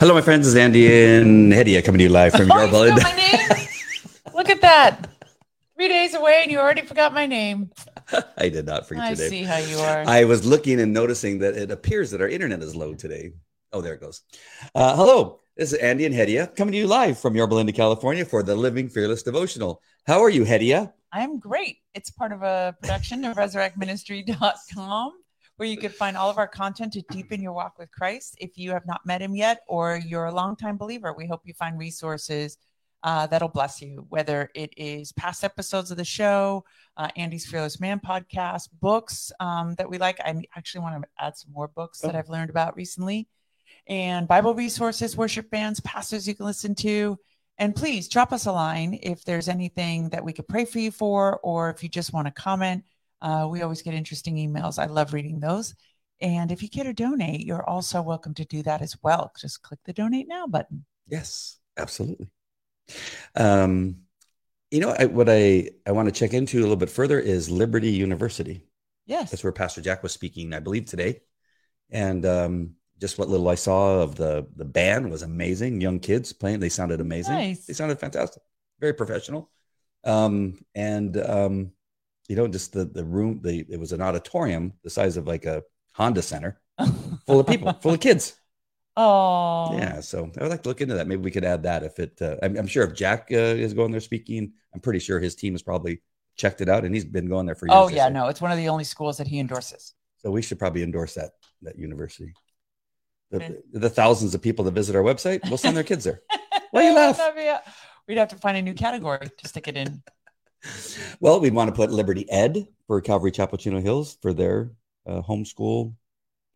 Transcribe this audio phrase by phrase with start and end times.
[0.00, 0.46] Hello, my friends.
[0.46, 3.68] It's Andy and Hedieh coming to you live from Oh, your you my name?
[4.34, 5.10] Look at that.
[5.76, 7.70] Three days away and you already forgot my name.
[8.38, 9.28] I did not forget I your name.
[9.28, 10.04] see how you are.
[10.06, 13.32] I was looking and noticing that it appears that our internet is low today.
[13.74, 14.22] Oh, there it goes.
[14.74, 18.24] Uh, hello, this is Andy and Hedieh coming to you live from Yorba Linda, California
[18.24, 19.82] for the Living Fearless Devotional.
[20.06, 20.90] How are you, Hedieh?
[21.12, 21.76] I'm great.
[21.94, 25.12] It's part of a production of resurrectministry.com
[25.60, 28.34] where you can find all of our content to deepen your walk with Christ.
[28.40, 31.52] If you have not met him yet or you're a longtime believer, we hope you
[31.52, 32.56] find resources
[33.02, 36.64] uh, that'll bless you, whether it is past episodes of the show,
[36.96, 40.18] uh, Andy's Fearless Man podcast, books um, that we like.
[40.20, 42.16] I actually want to add some more books that.
[42.16, 43.28] I've learned about recently,
[43.86, 47.18] and Bible resources, worship bands, pastors you can listen to.
[47.58, 50.90] And please drop us a line if there's anything that we could pray for you
[50.90, 52.82] for, or if you just want to comment.
[53.20, 54.78] Uh, we always get interesting emails.
[54.78, 55.74] I love reading those.
[56.20, 59.32] And if you care to donate, you're also welcome to do that as well.
[59.38, 60.84] Just click the donate now button.
[61.08, 62.28] Yes, absolutely.
[63.34, 64.02] Um,
[64.70, 67.50] you know, I, what I, I want to check into a little bit further is
[67.50, 68.66] Liberty University.
[69.06, 69.30] Yes.
[69.30, 71.20] That's where Pastor Jack was speaking, I believe, today.
[71.90, 75.80] And um, just what little I saw of the the band was amazing.
[75.80, 77.34] Young kids playing, they sounded amazing.
[77.34, 77.66] Nice.
[77.66, 78.42] They sounded fantastic,
[78.78, 79.50] very professional.
[80.04, 81.72] Um, and um,
[82.30, 85.46] you know, just the the room, the it was an auditorium the size of like
[85.46, 85.64] a
[85.94, 86.60] Honda Center,
[87.26, 88.36] full of people, full of kids.
[88.96, 91.08] Oh, Yeah, so I would like to look into that.
[91.08, 92.22] Maybe we could add that if it.
[92.22, 95.34] Uh, I'm, I'm sure if Jack uh, is going there speaking, I'm pretty sure his
[95.34, 96.02] team has probably
[96.36, 97.76] checked it out, and he's been going there for years.
[97.76, 99.94] Oh yeah, no, it's one of the only schools that he endorses.
[100.18, 102.32] So we should probably endorse that that university.
[103.32, 103.56] The, Okay.
[103.72, 106.20] the thousands of people that visit our website, we'll send their kids there.
[106.70, 107.20] Why you laugh?
[108.06, 110.02] We'd have to find a new category to stick it in.
[111.20, 114.72] Well, we'd want to put Liberty Ed for Calvary Chapel Chino Hills for their
[115.06, 115.94] uh, homeschool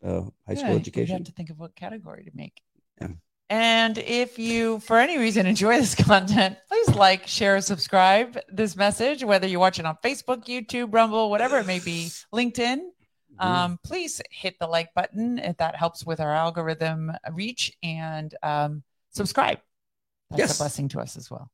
[0.05, 1.17] uh, high school education.
[1.17, 2.61] have to think of what category to make.
[3.01, 3.09] Yeah.
[3.51, 9.23] And if you, for any reason, enjoy this content, please like, share, subscribe this message,
[9.25, 12.81] whether you watch it on Facebook, YouTube, Rumble, whatever it may be, LinkedIn.
[13.41, 13.45] Mhm.
[13.45, 18.83] Um, please hit the like button if that helps with our algorithm reach and um,
[19.11, 19.59] subscribe.
[20.31, 20.57] That's Yes.
[20.57, 21.51] a blessing to us as well.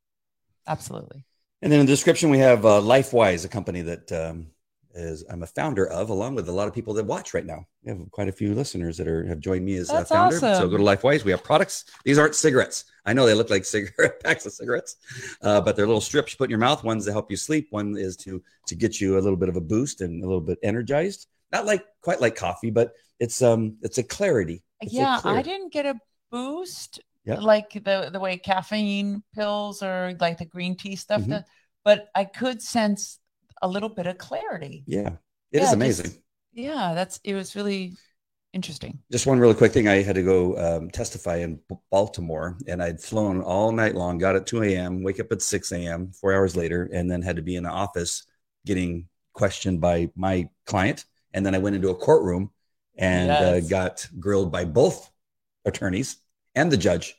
[0.66, 1.24] Absolutely.
[1.62, 4.46] And then in the description, we have uh, LifeWise, a company that um,
[4.94, 7.66] is I'm a founder of, along with a lot of people that watch right now.
[7.82, 10.38] We have quite a few listeners that are have joined me as a That's founder.
[10.38, 11.24] So go to LifeWise.
[11.24, 11.84] We have products.
[12.04, 12.86] These aren't cigarettes.
[13.04, 14.96] I know they look like cigarette packs of cigarettes,
[15.42, 16.82] uh, but they're little strips you put in your mouth.
[16.82, 17.68] One's to help you sleep.
[17.70, 20.40] One is to to get you a little bit of a boost and a little
[20.40, 21.26] bit energized.
[21.52, 24.62] Not like quite like coffee, but it's um it's a clarity.
[24.80, 25.98] It's a yeah, I didn't get a
[26.30, 27.40] boost Yeah.
[27.40, 31.28] like the the way caffeine pills or like the green tea stuff, Mhm.
[31.30, 31.42] does,
[31.84, 33.18] but I could sense
[33.62, 34.84] a little bit of clarity.
[34.86, 35.16] Yeah,
[35.52, 36.06] it is Yeah, amazing.
[36.06, 36.18] just-
[36.52, 37.96] yeah, that's it was really
[38.52, 38.98] interesting.
[39.12, 39.86] just one really quick thing.
[39.86, 44.18] I had to go um, testify in Baltimore, and I'd flown all night long.
[44.18, 46.10] Got at 2 a.m., wake up at 6 a.m.
[46.12, 48.24] Four hours later, and then had to be in the office
[48.66, 51.04] getting questioned by my client.
[51.32, 52.50] And then I went into a courtroom
[52.96, 55.08] and uh, got grilled by both
[55.64, 56.16] attorneys
[56.56, 57.14] and the judge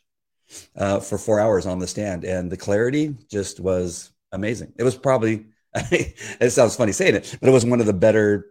[0.76, 2.24] uh, for four hours on the stand.
[2.24, 4.74] And the clarity just was amazing.
[4.78, 5.46] It was probably.
[5.76, 8.48] it sounds funny saying it, but it was one of the better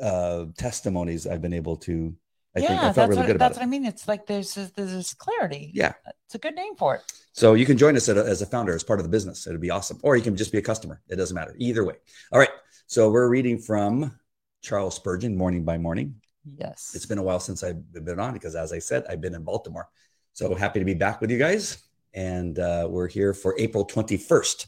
[0.00, 2.14] uh, testimonies I've been able to.
[2.56, 3.60] I yeah, think I that's felt really what, good about that's it.
[3.60, 3.84] what I mean.
[3.84, 5.70] It's like there's this, there's this clarity.
[5.74, 5.92] Yeah.
[6.24, 7.02] it's a good name for it.
[7.32, 9.46] So you can join us at a- as a founder, as part of the business.
[9.46, 10.00] It'd be awesome.
[10.02, 11.00] Or you can just be a customer.
[11.08, 11.54] It doesn't matter.
[11.58, 11.94] Either way.
[12.32, 12.48] All right.
[12.86, 14.18] So we're reading from
[14.62, 16.16] Charles Spurgeon, Morning by Morning.
[16.56, 19.34] Yes, It's been a while since I've been on because, as I said, I've been
[19.34, 19.88] in Baltimore.
[20.32, 21.82] So happy to be back with you guys.
[22.14, 24.66] And uh, we're here for April 21st.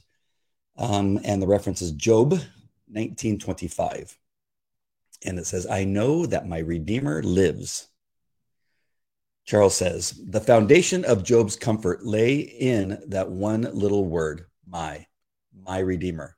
[0.76, 4.18] Um, and the reference is Job 1925.
[5.24, 7.88] And it says, I know that my Redeemer lives.
[9.44, 15.06] Charles says, the foundation of Job's comfort lay in that one little word, my,
[15.64, 16.36] my Redeemer,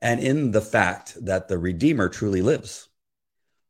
[0.00, 2.88] and in the fact that the Redeemer truly lives.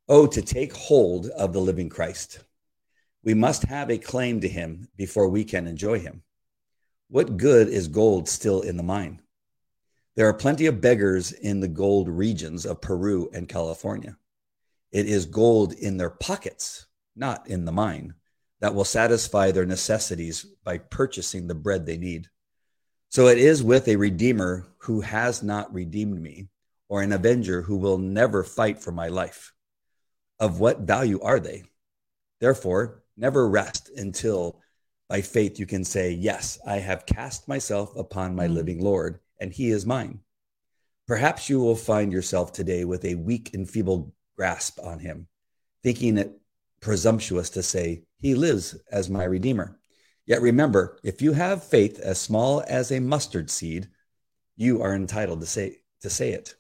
[0.08, 2.40] Oh, to take hold of the living Christ.
[3.24, 6.22] We must have a claim to him before we can enjoy him.
[7.08, 9.22] What good is gold still in the mine?
[10.16, 14.16] There are plenty of beggars in the gold regions of Peru and California.
[14.90, 18.14] It is gold in their pockets, not in the mine,
[18.60, 22.28] that will satisfy their necessities by purchasing the bread they need.
[23.08, 26.48] So it is with a Redeemer who has not redeemed me,
[26.88, 29.52] or an avenger who will never fight for my life.
[30.38, 31.64] Of what value are they?
[32.40, 34.60] Therefore, never rest until
[35.08, 38.54] by faith you can say, Yes, I have cast myself upon my Mm.
[38.54, 40.20] living Lord, and he is mine.
[41.06, 45.28] Perhaps you will find yourself today with a weak and feeble grasp on him,
[45.82, 46.40] thinking it
[46.80, 49.78] presumptuous to say, He lives as my Redeemer.
[50.26, 53.88] Yet remember, if you have faith as small as a mustard seed,
[54.56, 56.54] you are entitled to say, to say it.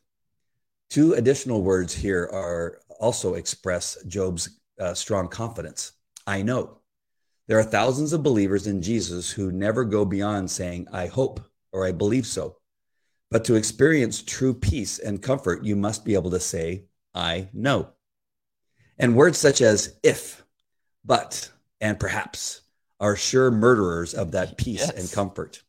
[0.90, 5.92] Two additional words here are also express Job's uh, strong confidence.
[6.26, 6.78] I know.
[7.48, 11.40] There are thousands of believers in Jesus who never go beyond saying, I hope
[11.72, 12.56] or I believe so.
[13.30, 16.84] But to experience true peace and comfort, you must be able to say,
[17.14, 17.90] I know.
[18.98, 20.44] And words such as if,
[21.04, 22.60] but, and perhaps
[23.00, 24.90] are sure murderers of that peace yes.
[24.90, 25.62] and comfort.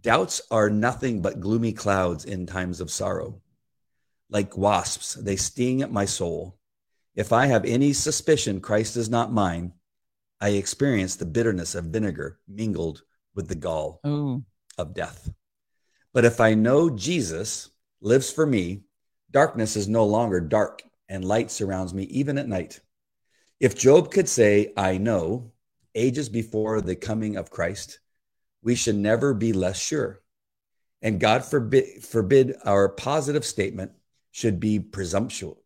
[0.00, 3.40] Doubts are nothing but gloomy clouds in times of sorrow.
[4.30, 6.57] Like wasps, they sting at my soul.
[7.18, 9.72] If I have any suspicion Christ is not mine,
[10.40, 13.02] I experience the bitterness of vinegar mingled
[13.34, 14.44] with the gall Ooh.
[14.78, 15.28] of death.
[16.12, 17.70] But if I know Jesus
[18.00, 18.82] lives for me,
[19.32, 22.78] darkness is no longer dark and light surrounds me even at night.
[23.58, 25.50] If Job could say, I know,
[25.96, 27.98] ages before the coming of Christ,
[28.62, 30.22] we should never be less sure.
[31.02, 33.90] And God forbid, forbid our positive statement
[34.30, 35.56] should be presumption.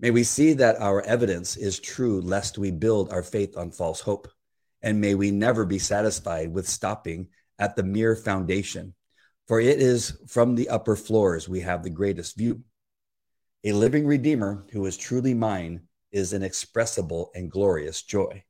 [0.00, 4.00] May we see that our evidence is true, lest we build our faith on false
[4.00, 4.28] hope.
[4.80, 7.28] And may we never be satisfied with stopping
[7.58, 8.94] at the mere foundation,
[9.48, 12.62] for it is from the upper floors we have the greatest view.
[13.64, 15.80] A living Redeemer who is truly mine
[16.12, 18.44] is an expressible and glorious joy.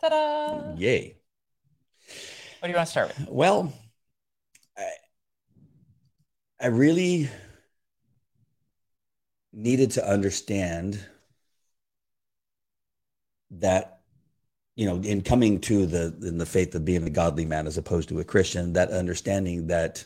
[0.00, 0.74] Ta-da!
[0.76, 1.18] Yay.
[2.60, 3.28] What do you want to start with?
[3.28, 3.74] Well,
[4.76, 4.90] I,
[6.58, 7.28] I really
[9.54, 10.98] needed to understand
[13.50, 14.00] that
[14.76, 17.78] you know in coming to the in the faith of being a godly man as
[17.78, 20.04] opposed to a christian that understanding that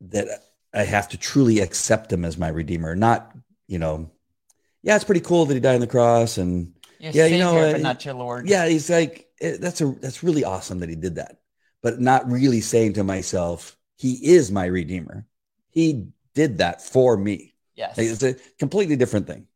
[0.00, 0.28] that
[0.74, 3.34] i have to truly accept him as my redeemer not
[3.66, 4.10] you know
[4.82, 7.42] yeah it's pretty cool that he died on the cross and your yeah Savior, you
[7.42, 8.48] know but not your lord.
[8.48, 11.38] Yeah he's like eh, that's a that's really awesome that he did that.
[11.82, 15.26] But not really saying to myself he is my redeemer.
[15.70, 16.08] He
[16.38, 17.52] did that for me.
[17.74, 17.98] Yes.
[17.98, 19.48] Like, it's a completely different thing.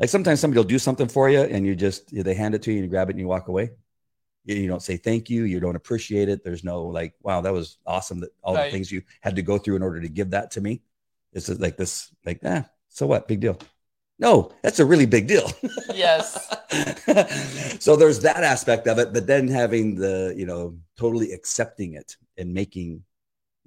[0.00, 2.70] Like sometimes somebody will do something for you and you just, they hand it to
[2.72, 3.72] you and you grab it and you walk away.
[4.46, 5.44] You, you don't say thank you.
[5.44, 6.42] You don't appreciate it.
[6.42, 8.64] There's no like, wow, that was awesome that all right.
[8.64, 10.80] the things you had to go through in order to give that to me.
[11.34, 13.28] It's like this, like, ah, so what?
[13.28, 13.58] Big deal.
[14.18, 15.50] No, that's a really big deal.
[15.94, 16.46] Yes.
[17.80, 22.16] so there's that aspect of it, but then having the, you know, totally accepting it
[22.36, 23.02] and making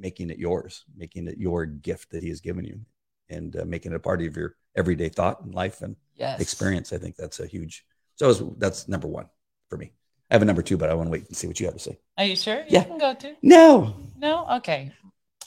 [0.01, 2.81] making it yours, making it your gift that He has given you,
[3.29, 6.39] and uh, making it a part of your everyday thought and life and yes.
[6.41, 6.91] experience.
[6.91, 7.85] I think that's a huge.
[8.15, 9.27] So that's number one
[9.69, 9.93] for me.
[10.29, 11.75] I have a number two, but I want to wait and see what you have
[11.75, 11.99] to say.
[12.17, 12.59] Are you sure?
[12.59, 12.83] You yeah.
[12.83, 13.35] can go to.
[13.41, 13.95] No.
[14.17, 14.47] No.
[14.57, 14.93] Okay.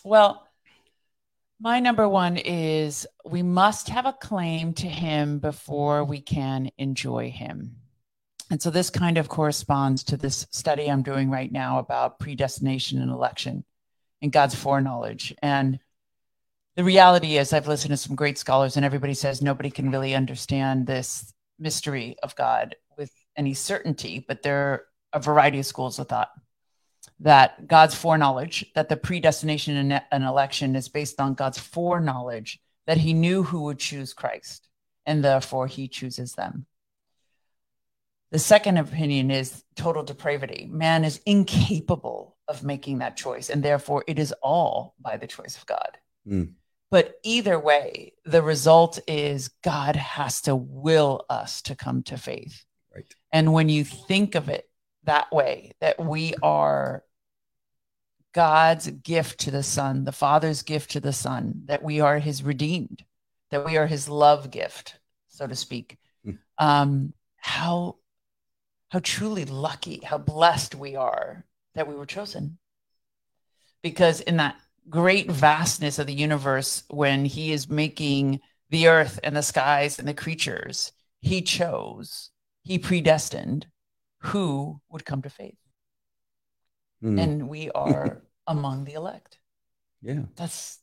[0.05, 0.47] Well,
[1.61, 7.31] my number one is we must have a claim to Him before we can enjoy
[7.31, 7.77] Him.
[8.51, 13.01] And so this kind of corresponds to this study I'm doing right now about predestination
[13.01, 13.65] and election
[14.25, 15.35] and God's foreknowledge.
[15.43, 15.79] And
[16.77, 20.15] the reality is, I've listened to some great scholars, and everybody says nobody can really
[20.15, 25.99] understand this mystery of God with any certainty, but there are a variety of schools
[25.99, 26.31] of thought
[27.21, 32.97] that God's foreknowledge, that the predestination in an election is based on God's foreknowledge that
[32.97, 34.69] he knew who would choose Christ,
[35.05, 36.65] and therefore he chooses them.
[38.31, 40.67] The second opinion is total depravity.
[40.69, 43.51] Man is incapable of making that choice.
[43.51, 45.99] And therefore, it is all by the choice of God.
[46.27, 46.53] Mm.
[46.91, 52.65] But either way, the result is God has to will us to come to faith.
[52.95, 53.13] Right.
[53.33, 54.69] And when you think of it
[55.05, 57.03] that way, that we are
[58.33, 62.43] God's gift to the Son, the Father's gift to the Son, that we are his
[62.43, 63.05] redeemed,
[63.51, 64.99] that we are his love gift,
[65.29, 65.99] so to speak.
[66.27, 66.39] Mm.
[66.59, 67.97] Um, how
[68.91, 72.59] how truly lucky, how blessed we are that we were chosen.
[73.83, 74.57] Because in that
[74.89, 78.41] great vastness of the universe, when he is making
[78.71, 82.31] the earth and the skies and the creatures, he chose,
[82.63, 83.67] he predestined
[84.21, 85.59] who would come to faith.
[87.03, 87.23] Mm.
[87.23, 89.39] And we are among the elect.
[90.03, 90.23] Yeah.
[90.37, 90.79] That's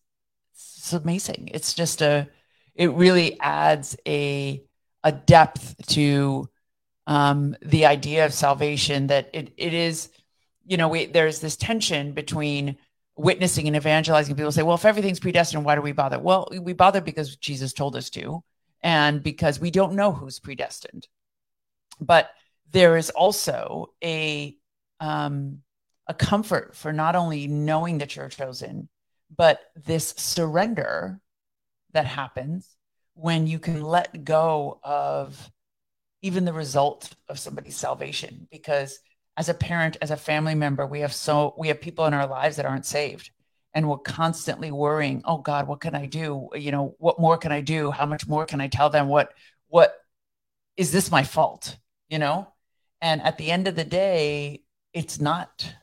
[0.53, 1.49] it's amazing.
[1.53, 2.27] It's just a
[2.75, 4.63] it really adds a
[5.03, 6.49] a depth to
[7.07, 10.09] um the idea of salvation that it, it is
[10.65, 12.77] you know, we, there's this tension between
[13.15, 14.35] witnessing and evangelizing.
[14.35, 16.19] People say, well, if everything's predestined, why do we bother?
[16.19, 18.43] Well, we bother because Jesus told us to,
[18.81, 21.07] and because we don't know who's predestined.
[21.99, 22.29] But
[22.71, 24.55] there is also a
[24.99, 25.59] um,
[26.07, 28.89] a comfort for not only knowing that you're chosen,
[29.35, 31.19] but this surrender
[31.93, 32.75] that happens
[33.13, 35.51] when you can let go of
[36.21, 38.99] even the result of somebody's salvation because
[39.37, 42.27] as a parent as a family member we have so we have people in our
[42.27, 43.31] lives that aren't saved.
[43.73, 46.49] And we're constantly worrying oh god what can i do?
[46.55, 47.91] You know what more can i do?
[47.91, 49.07] How much more can i tell them?
[49.07, 49.33] What
[49.67, 49.93] what
[50.77, 51.77] is this my fault?
[52.09, 52.47] You know?
[53.01, 55.73] And at the end of the day it's not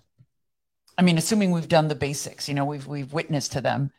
[0.98, 3.90] i mean assuming we've done the basics you know we've we've witnessed to them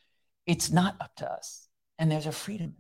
[0.46, 1.68] it's not up to us.
[1.98, 2.76] And there's a freedom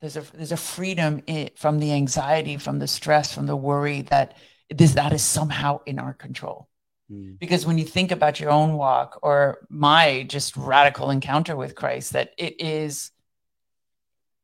[0.00, 4.02] there's a there's a freedom in, from the anxiety from the stress from the worry
[4.02, 4.36] that
[4.70, 6.68] this that is somehow in our control.
[7.10, 7.38] Mm.
[7.38, 12.12] because when you think about your own walk or my just radical encounter with christ
[12.12, 13.12] that it is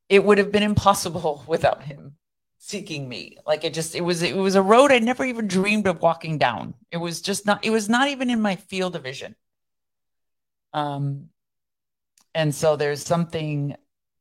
[0.09, 2.17] it would have been impossible without him
[2.65, 3.37] seeking me.
[3.47, 6.39] Like it just it was it was a road i never even dreamed of walking
[6.39, 6.75] down.
[6.91, 9.37] It was just not it was not even in my field of vision.
[10.73, 11.29] Um
[12.35, 13.77] and so there's something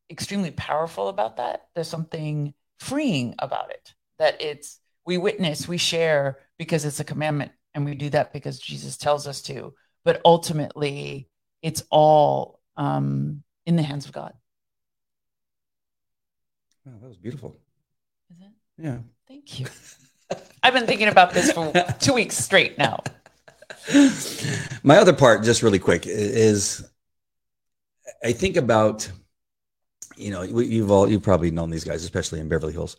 [0.09, 1.67] extremely powerful about that.
[1.73, 3.93] There's something freeing about it.
[4.19, 8.59] That it's we witness we share because it's a commandment and we do that because
[8.59, 11.27] jesus tells us to but ultimately
[11.61, 14.33] it's all um in the hands of god
[16.85, 17.57] wow that was beautiful
[18.31, 18.51] is it?
[18.77, 18.97] Yeah.
[19.27, 19.67] Thank you.
[20.63, 23.03] I've been thinking about this for two weeks straight now.
[24.83, 26.87] My other part, just really quick, is
[28.23, 29.09] I think about,
[30.15, 32.95] you know, you've all you've probably known these guys, especially in Beverly Hills,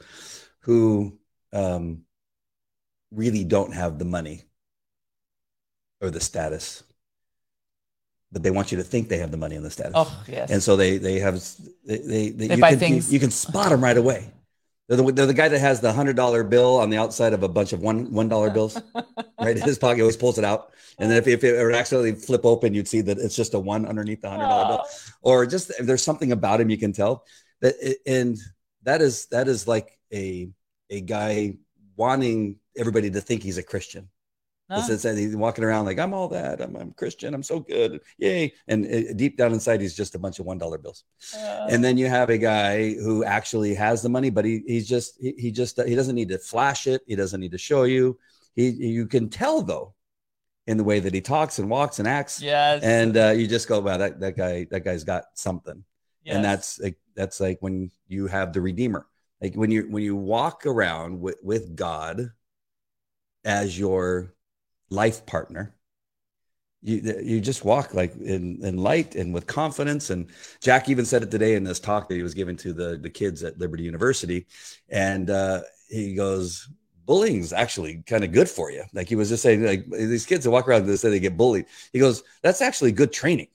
[0.61, 1.19] who
[1.55, 2.03] um,
[3.11, 4.43] really don't have the money
[6.01, 6.83] or the status,
[8.33, 9.93] but they want you to think they have the money and the status.
[9.95, 10.51] Oh yes.
[10.51, 11.43] And so they they have
[11.87, 13.09] they they, They you buy can, things.
[13.09, 14.31] You, you can spot them right away.
[14.89, 17.43] They're the, they're the guy that has the hundred dollar bill on the outside of
[17.43, 18.79] a bunch of one one dollar bills,
[19.41, 19.57] right?
[19.57, 22.13] In his pocket, he always pulls it out, and then if, if it would accidentally
[22.13, 24.87] flip open, you'd see that it's just a one underneath the hundred dollar bill,
[25.23, 27.25] or just there's something about him you can tell
[27.63, 28.37] that, it, and
[28.83, 30.51] that is that is like a
[30.91, 31.57] a guy
[31.97, 34.09] wanting everybody to think he's a Christian.
[34.71, 36.61] It's, it's, he's walking around like I'm all that.
[36.61, 37.35] I'm, I'm Christian.
[37.35, 38.01] I'm so good.
[38.19, 38.55] Yay!
[38.67, 41.05] And uh, deep down inside, he's just a bunch of one dollar bills.
[41.37, 44.89] Uh, And then you have a guy who actually has the money, but he he's
[44.89, 47.03] just he, he just he doesn't need to flash it.
[47.07, 48.19] He doesn't need to show you.
[48.57, 49.95] He you can tell though,
[50.67, 52.83] in the way that he talks and walks and acts, yes.
[52.83, 55.85] and uh, you just go, wow, that that guy that guy's got something.
[56.25, 56.37] yes.
[56.37, 59.07] And that's like that's like when you have the Redeemer,
[59.45, 62.31] like when you when you walk around with with God
[63.45, 64.33] as your
[64.89, 65.75] life partner
[66.81, 70.11] you you just walk like in in light and with confidence.
[70.11, 70.31] And
[70.63, 73.11] jack even said it today in this talk that he was giving to the the
[73.11, 74.47] kids at liberty university.
[74.89, 76.69] And uh he goes
[77.07, 78.85] bullying's actually kind of good for you.
[78.95, 81.21] Like he was just saying like these kids that walk around and they say they
[81.21, 81.67] get bullied.
[81.93, 83.49] He goes that's actually good training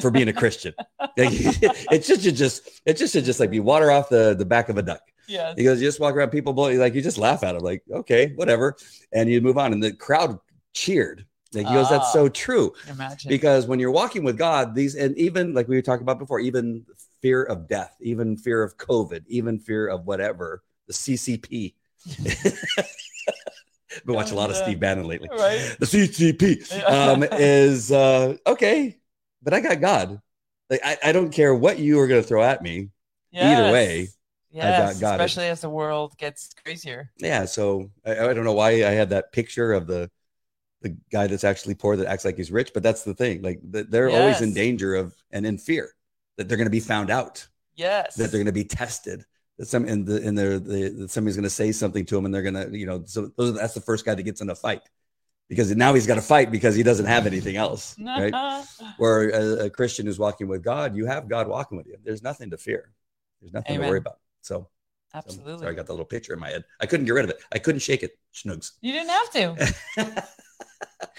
[0.00, 0.74] for being a christian.
[1.16, 1.30] Like,
[1.90, 4.68] it just should just it just should just like be water off the the back
[4.68, 5.54] of a duck yes.
[5.56, 7.82] he goes, you just walk around, people bully, like you just laugh at him, like,
[7.92, 8.76] okay, whatever.
[9.12, 9.72] And you move on.
[9.72, 10.38] And the crowd
[10.74, 11.24] cheered.
[11.54, 12.12] Like he goes, that's Ah.
[12.12, 12.72] so true.
[12.88, 13.28] Imagine.
[13.30, 16.40] Because when you're walking with God, these and even like we were talking about before,
[16.40, 16.84] even
[17.22, 21.74] fear of death, even fear of COVID, even fear of whatever, the CCP.
[24.04, 25.28] Been watching a lot of Steve Bannon lately.
[25.32, 25.74] right.
[25.80, 28.98] The CCP um, is uh, okay,
[29.42, 30.20] but I got God.
[30.68, 32.90] Like I, I don't care what you are going to throw at me.
[33.34, 34.08] Either way,
[34.50, 34.94] Yes.
[34.94, 35.24] got- got it.
[35.24, 37.10] especially as the world gets crazier.
[37.18, 40.10] yeah so I, I don't know why i had that picture of the
[40.80, 43.58] the guy that's actually poor that acts like he's rich but that's the thing like
[43.62, 45.90] they're always in danger of and in fear
[46.36, 48.14] that they're going to be found out Yes.
[48.16, 49.24] that they're going to be tested
[49.58, 52.24] that some and the and they're the, that somebody's going to say something to him
[52.24, 54.48] and they're going to you know so those, that's the first guy that gets in
[54.50, 54.82] a fight
[55.48, 58.64] because now he's got to fight because he doesn't have anything else right
[58.98, 62.22] where a, a christian is walking with god you have god walking with you there's
[62.22, 62.90] nothing to fear
[63.40, 64.68] there's nothing to worry about so
[65.12, 65.58] so- Absolutely.
[65.58, 67.38] sorry i got that little picture in my head i couldn't get rid of it
[67.52, 69.74] i couldn't shake it schnugs You didn't have to.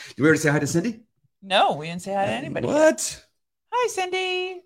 [0.10, 1.02] Did we already say hi to Cindy?
[1.42, 2.68] No, we didn't say hi to uh, anybody.
[2.68, 3.26] What?
[3.72, 4.62] Hi, Cindy.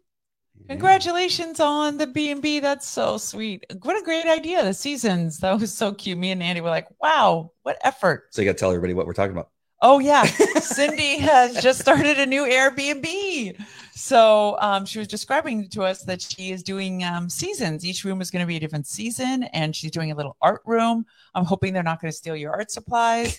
[0.70, 2.60] Congratulations on the B and B.
[2.60, 3.66] That's so sweet.
[3.82, 4.64] What a great idea.
[4.64, 5.40] The seasons.
[5.40, 6.18] That was so cute.
[6.18, 8.28] Me and Andy were like, wow, what effort.
[8.32, 9.50] So you got to tell everybody what we're talking about.
[9.86, 13.62] Oh yeah, Cindy has just started a new Airbnb.
[13.94, 17.86] So um, she was describing to us that she is doing um, seasons.
[17.86, 20.62] Each room is going to be a different season, and she's doing a little art
[20.66, 21.06] room.
[21.36, 23.38] I'm hoping they're not going to steal your art supplies,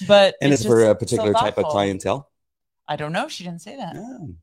[0.08, 2.30] but And it's, for just a particular so type of clientele.
[2.88, 3.28] I don't know.
[3.28, 4.34] She didn't say that, Oh.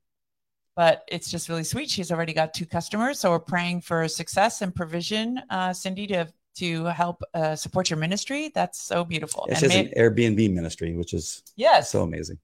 [0.75, 1.89] but it's just really sweet.
[1.89, 6.27] She's already got two customers, so we're praying for success and provision, uh, Cindy, to
[6.55, 8.51] to help uh, support your ministry.
[8.53, 9.47] That's so beautiful.
[9.49, 12.39] And she may- an Airbnb ministry, which is yes, so amazing.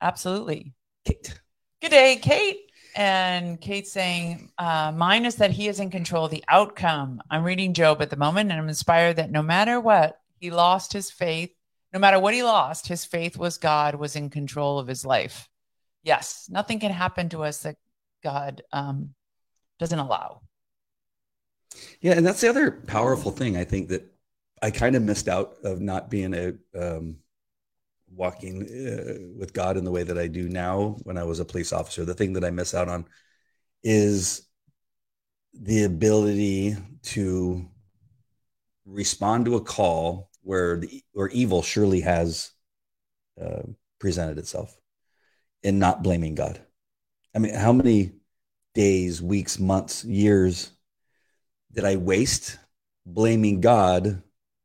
[0.00, 0.74] absolutely.
[1.04, 1.40] Kate.
[1.80, 2.60] Good day, Kate.
[2.96, 7.20] And Kate saying, uh, mine is that he is in control of the outcome.
[7.30, 10.94] I'm reading Job at the moment and I'm inspired that no matter what, he lost
[10.94, 11.50] his faith.
[11.92, 15.48] No matter what he lost, his faith was God was in control of his life.
[16.02, 17.76] Yes, nothing can happen to us that
[18.22, 19.14] God um,
[19.78, 20.40] doesn't allow.
[22.00, 24.10] Yeah, and that's the other powerful thing I think that
[24.62, 27.16] I kind of missed out of not being a um,
[28.08, 31.44] walking uh, with God in the way that I do now when I was a
[31.44, 32.04] police officer.
[32.04, 33.06] The thing that I miss out on
[33.82, 34.46] is
[35.52, 37.68] the ability to
[38.84, 42.52] respond to a call where the where evil surely has
[43.40, 43.62] uh,
[43.98, 44.76] presented itself,
[45.64, 46.60] and not blaming God.
[47.34, 48.12] I mean, how many
[48.74, 50.70] days, weeks, months, years
[51.76, 52.58] did I waste
[53.04, 54.22] blaming God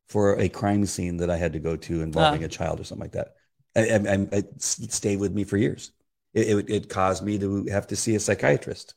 [0.08, 2.46] for a crime scene that I had to go to involving uh.
[2.46, 3.34] a child or something like that?
[3.76, 5.92] I, it stayed with me for years.
[6.34, 8.94] It, it, it, caused me to have to see a psychiatrist.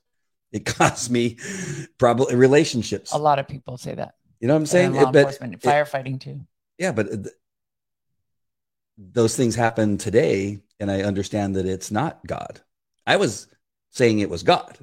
[0.51, 1.37] It caused me
[1.97, 3.13] probably relationships.
[3.13, 4.15] A lot of people say that.
[4.39, 4.93] You know what I'm saying?
[4.93, 6.41] law but, enforcement, firefighting too.
[6.77, 7.35] Yeah, but th-
[8.97, 12.61] those things happen today, and I understand that it's not God.
[13.05, 13.47] I was
[13.91, 14.77] saying it was God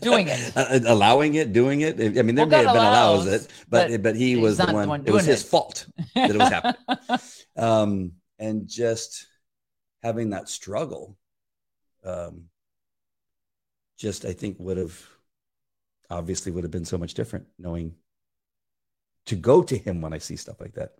[0.00, 2.00] doing it, uh, allowing it, doing it.
[2.00, 4.58] I mean, there well, may have been allows, allows it, but but, but he was
[4.58, 4.88] the one.
[4.88, 5.46] One it was his it.
[5.46, 7.20] fault that it was happening.
[7.56, 9.26] um, and just
[10.02, 11.16] having that struggle,
[12.04, 12.44] um,
[13.96, 15.00] just I think would have
[16.10, 17.94] obviously would have been so much different knowing
[19.26, 20.94] to go to him when I see stuff like that,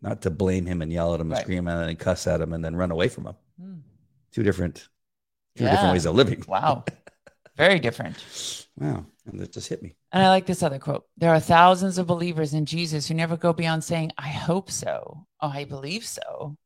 [0.00, 1.42] not to blame him and yell at him and right.
[1.42, 3.34] scream at him and cuss at him and then run away from him.
[3.62, 3.80] Mm.
[4.32, 4.88] Two different,
[5.56, 5.72] two yeah.
[5.72, 6.42] different ways of living.
[6.48, 6.84] Wow.
[7.58, 8.16] Very different.
[8.76, 9.04] Wow.
[9.26, 9.96] And that just hit me.
[10.12, 11.04] And I like this other quote.
[11.16, 15.26] There are thousands of believers in Jesus who never go beyond saying, I hope so.
[15.40, 16.56] Oh, I believe so.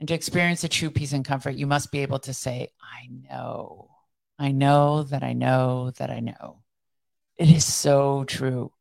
[0.00, 3.08] And to experience a true peace and comfort, you must be able to say, I
[3.08, 3.88] know.
[4.36, 6.62] I know that I know that I know.
[7.36, 8.72] It is so true.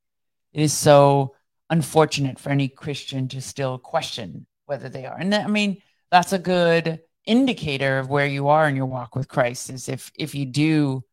[0.54, 1.36] It is so
[1.70, 5.18] unfortunate for any Christian to still question whether they are.
[5.18, 5.78] And I mean,
[6.10, 10.12] that's a good indicator of where you are in your walk with Christ is if
[10.16, 11.04] if you do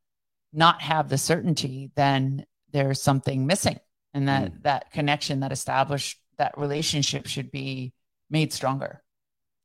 [0.53, 3.79] not have the certainty, then there's something missing.
[4.15, 4.63] And that mm.
[4.63, 7.93] that connection, that established that relationship should be
[8.31, 9.03] made stronger.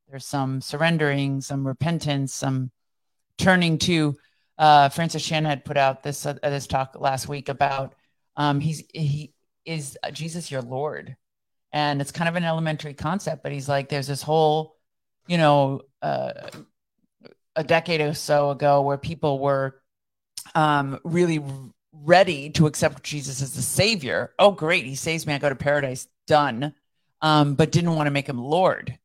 [0.09, 2.71] There's some surrendering, some repentance, some
[3.37, 4.15] turning to
[4.57, 7.95] uh, Francis Chan had put out this uh, this talk last week about
[8.35, 9.33] um, he's he
[9.65, 11.15] is Jesus your Lord,
[11.71, 14.75] and it's kind of an elementary concept, but he's like there's this whole
[15.27, 16.33] you know uh,
[17.55, 19.81] a decade or so ago where people were
[20.55, 21.43] um, really
[21.91, 24.33] ready to accept Jesus as the savior.
[24.39, 24.85] Oh, great.
[24.85, 25.33] He saves me.
[25.33, 26.07] I go to paradise.
[26.25, 26.73] Done.
[27.21, 28.97] Um, but didn't want to make him Lord.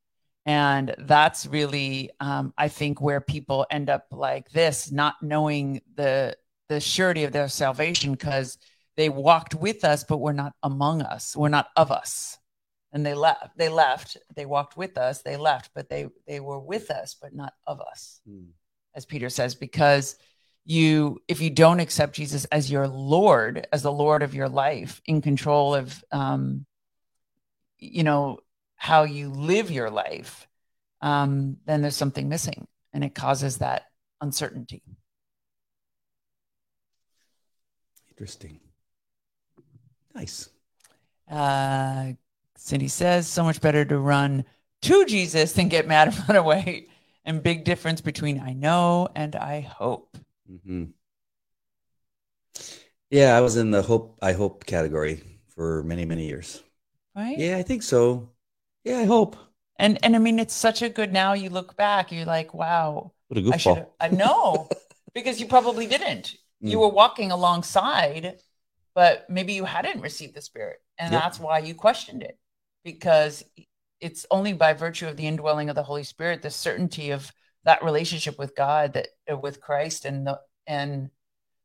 [0.47, 6.37] And that's really, um, I think, where people end up like this, not knowing the
[6.69, 8.59] the surety of their salvation because
[8.97, 11.37] they walked with us, but we're not among us.
[11.37, 12.39] We're not of us.
[12.93, 13.57] And they left.
[13.57, 14.17] They left.
[14.35, 15.23] They walked with us.
[15.23, 18.49] They left, but they they were with us, but not of us, mm.
[18.95, 20.17] as Peter says, because
[20.69, 25.01] you if you don't accept jesus as your lord as the lord of your life
[25.07, 26.67] in control of um
[27.79, 28.39] you know
[28.77, 30.47] how you live your life
[31.01, 33.85] um then there's something missing and it causes that
[34.21, 34.83] uncertainty.
[38.11, 38.61] Interesting.
[40.15, 40.49] Nice.
[41.31, 42.13] Uh
[42.57, 44.45] cindy says so much better to run
[44.83, 46.89] to jesus than get mad and run away.
[47.25, 50.17] And big difference between i know and i hope
[50.51, 50.85] Mm-hmm.
[53.11, 56.63] Yeah, I was in the hope I hope category for many many years.
[57.15, 57.39] Right?
[57.39, 58.31] Yeah, I think so.
[58.85, 59.37] Yeah, I hope.
[59.79, 61.13] And and I mean, it's such a good.
[61.13, 63.13] Now you look back, you're like, wow.
[63.29, 63.87] What a goofball!
[64.01, 64.69] I, I know
[65.15, 66.37] because you probably didn't.
[66.63, 66.71] Mm.
[66.71, 68.39] You were walking alongside,
[68.95, 71.23] but maybe you hadn't received the Spirit, and yep.
[71.23, 72.39] that's why you questioned it
[72.85, 73.45] because
[74.01, 77.33] it's only by virtue of the indwelling of the Holy Spirit, the certainty of
[77.69, 81.11] that relationship with God, that uh, with Christ and the and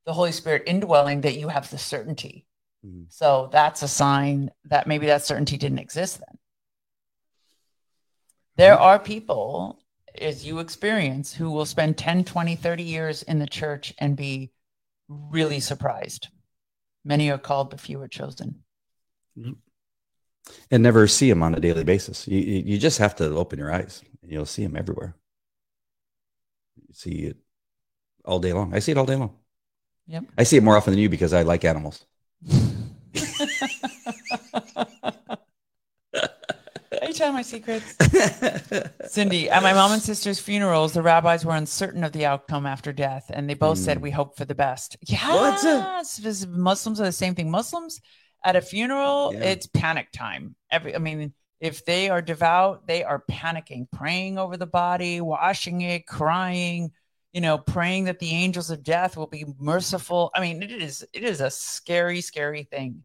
[0.06, 2.46] the Holy Spirit indwelling, that you have the certainty.
[2.86, 3.04] Mm-hmm.
[3.08, 6.38] So that's a sign that maybe that certainty didn't exist then.
[8.58, 9.80] There are people,
[10.20, 14.52] as you experience, who will spend 10, 20, 30 years in the church and be
[15.08, 16.28] really surprised.
[17.06, 18.64] Many are called, but few are chosen.
[19.40, 19.54] Mm-hmm.
[20.70, 22.28] And never see them on a daily basis.
[22.28, 25.16] You, you just have to open your eyes and you'll see them everywhere
[26.94, 27.38] see it
[28.26, 28.74] all day long.
[28.74, 29.36] I see it all day long.
[30.08, 30.24] Yep.
[30.38, 32.06] I see it more often than you because I like animals.
[37.02, 37.96] Are you telling my secrets.
[39.08, 42.94] Cindy, at my mom and sister's funerals, the rabbis were uncertain of the outcome after
[42.94, 44.04] death, and they both said Hmm.
[44.04, 44.96] we hope for the best.
[45.02, 47.50] Yes, this- Muslims are the same thing.
[47.52, 48.00] Muslims
[48.46, 49.40] at a funeral, Yeah.
[49.44, 50.56] it's panic time.
[50.70, 55.80] Every, I mean, if they are devout, they are panicking, praying over the body, washing
[55.80, 56.92] it, crying.
[57.32, 60.30] You know, praying that the angels of death will be merciful.
[60.36, 63.04] I mean, it is it is a scary, scary thing.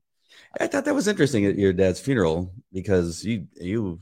[0.61, 4.01] I thought that was interesting at your dad's funeral because you you,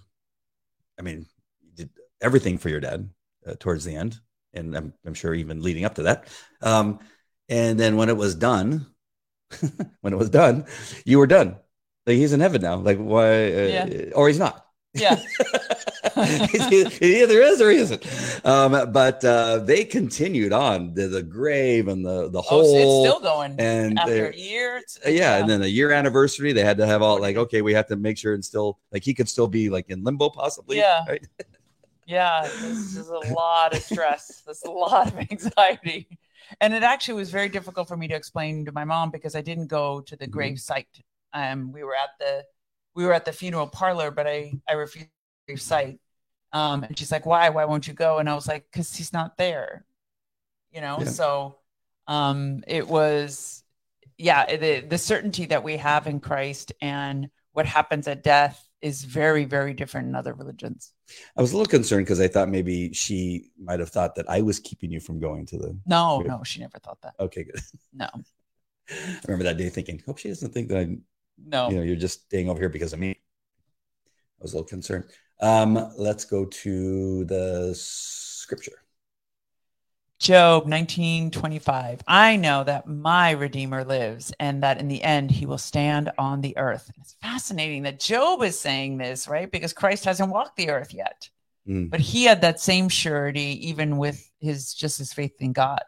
[0.98, 1.26] I mean,
[1.62, 1.90] you did
[2.22, 3.10] everything for your dad
[3.46, 4.18] uh, towards the end,
[4.54, 6.28] and I'm I'm sure even leading up to that.
[6.62, 6.98] Um,
[7.50, 8.86] and then when it was done,
[10.00, 10.64] when it was done,
[11.04, 11.56] you were done.
[12.06, 12.76] Like he's in heaven now.
[12.76, 13.52] Like why?
[13.52, 14.10] Uh, Yeah.
[14.14, 14.64] Or he's not.
[14.94, 15.16] Yeah.
[16.16, 18.06] he either is or he isn't.
[18.46, 22.76] Um, but uh, they continued on the, the grave and the the Oh, whole so
[23.04, 24.82] it's still going and after a year.
[25.04, 27.74] uh, yeah, and then a year anniversary, they had to have all like, okay, we
[27.74, 30.78] have to make sure and still like he could still be like in limbo, possibly.
[30.78, 31.04] Yeah.
[31.08, 31.26] right?
[32.08, 34.40] Yeah, this is a lot of stress.
[34.46, 36.06] There's a lot of anxiety.
[36.60, 39.40] And it actually was very difficult for me to explain to my mom because I
[39.40, 40.30] didn't go to the Mhm.
[40.30, 41.02] grave site.
[41.36, 42.44] Um, we were at the
[42.94, 45.10] we were at the funeral parlor, but I I refused
[45.46, 46.00] the grave site.
[46.52, 47.50] Um, and she's like, "Why?
[47.50, 49.84] Why won't you go?" And I was like, "Cause he's not there."
[50.72, 50.96] You know.
[51.00, 51.04] Yeah.
[51.04, 51.58] So,
[52.06, 53.62] um, it was,
[54.16, 59.04] yeah, the the certainty that we have in Christ and what happens at death is
[59.04, 60.92] very very different in other religions.
[61.36, 64.40] I was a little concerned because I thought maybe she might have thought that I
[64.40, 65.78] was keeping you from going to the.
[65.84, 67.14] No, no, she never thought that.
[67.20, 67.60] Okay, good.
[67.92, 68.08] No,
[68.90, 70.96] I remember that day thinking, hope she doesn't think that I,
[71.44, 71.70] no.
[71.70, 73.10] you know, you're just staying over here because of me.
[73.10, 75.04] I was a little concerned.
[75.40, 78.82] Um, let's go to the scripture.
[80.18, 82.02] Job 1925.
[82.06, 86.40] I know that my Redeemer lives and that in the end he will stand on
[86.40, 86.90] the earth.
[86.98, 89.50] It's fascinating that Job is saying this, right?
[89.50, 91.28] Because Christ hasn't walked the earth yet.
[91.68, 91.90] Mm.
[91.90, 95.84] But he had that same surety even with his just his faith in God.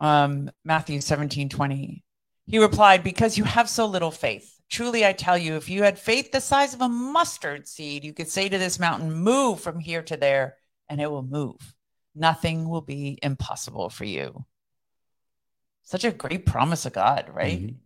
[0.00, 2.04] Um, Matthew 17, 20.
[2.50, 4.60] He replied, Because you have so little faith.
[4.68, 8.12] Truly, I tell you, if you had faith the size of a mustard seed, you
[8.12, 10.56] could say to this mountain, Move from here to there,
[10.88, 11.74] and it will move.
[12.14, 14.44] Nothing will be impossible for you.
[15.84, 17.60] Such a great promise of God, right?
[17.60, 17.76] Mhm.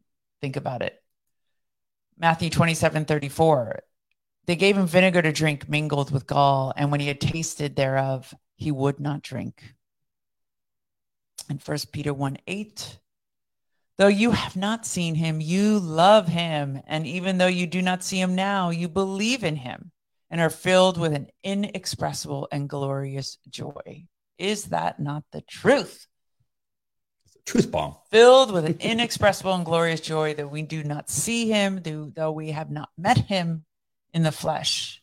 [0.41, 1.03] Think about it.
[2.17, 3.83] Matthew 27, 34.
[4.47, 8.35] They gave him vinegar to drink mingled with gall, and when he had tasted thereof,
[8.57, 9.75] he would not drink.
[11.51, 12.99] And First Peter 1 8.
[13.97, 16.81] Though you have not seen him, you love him.
[16.87, 19.93] And even though you do not see him now, you believe in him
[20.31, 24.07] and are filled with an inexpressible and glorious joy.
[24.37, 26.09] Is that not the truth?
[27.47, 27.97] Truth bomb.
[28.11, 32.33] Filled with an inexpressible and glorious joy that we do not see him, though, though
[32.33, 33.65] we have not met him
[34.13, 35.03] in the flesh.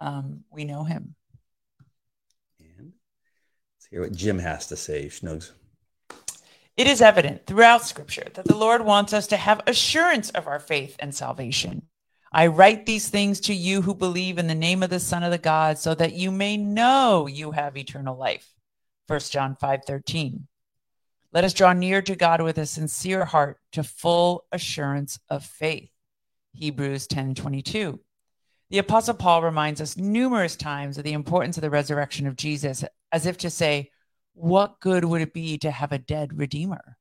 [0.00, 1.14] Um, we know him.
[2.58, 2.94] And
[3.76, 5.52] let's hear what Jim has to say, Schnugs.
[6.76, 10.58] It is evident throughout Scripture that the Lord wants us to have assurance of our
[10.58, 11.82] faith and salvation.
[12.32, 15.30] I write these things to you who believe in the name of the Son of
[15.30, 18.52] the God, so that you may know you have eternal life.
[19.06, 20.48] 1 John 5 13.
[21.32, 25.90] Let us draw near to God with a sincere heart to full assurance of faith.
[26.54, 28.00] Hebrews 10 22.
[28.70, 32.84] The Apostle Paul reminds us numerous times of the importance of the resurrection of Jesus,
[33.12, 33.90] as if to say,
[34.34, 36.96] what good would it be to have a dead redeemer?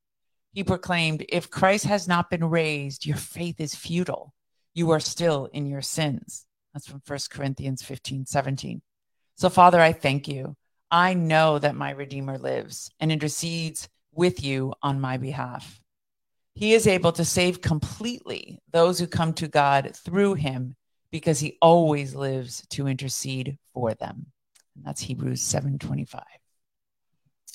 [0.54, 4.34] He proclaimed, If Christ has not been raised, your faith is futile.
[4.74, 6.46] You are still in your sins.
[6.74, 8.82] That's from 1 Corinthians 15, 17.
[9.36, 10.56] So, Father, I thank you.
[10.92, 15.82] I know that my Redeemer lives and intercedes with you on my behalf.
[16.54, 20.76] He is able to save completely those who come to God through him
[21.12, 24.28] because he always lives to intercede for them.
[24.76, 26.22] And that's Hebrews 7 25.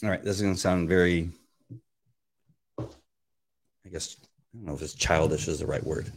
[0.03, 1.29] All right, this is going to sound very,
[2.79, 2.85] I
[3.91, 4.17] guess,
[4.55, 6.13] I don't know if it's childish is the right word,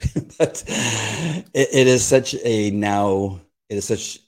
[0.38, 4.20] but it, it is such a now, it is such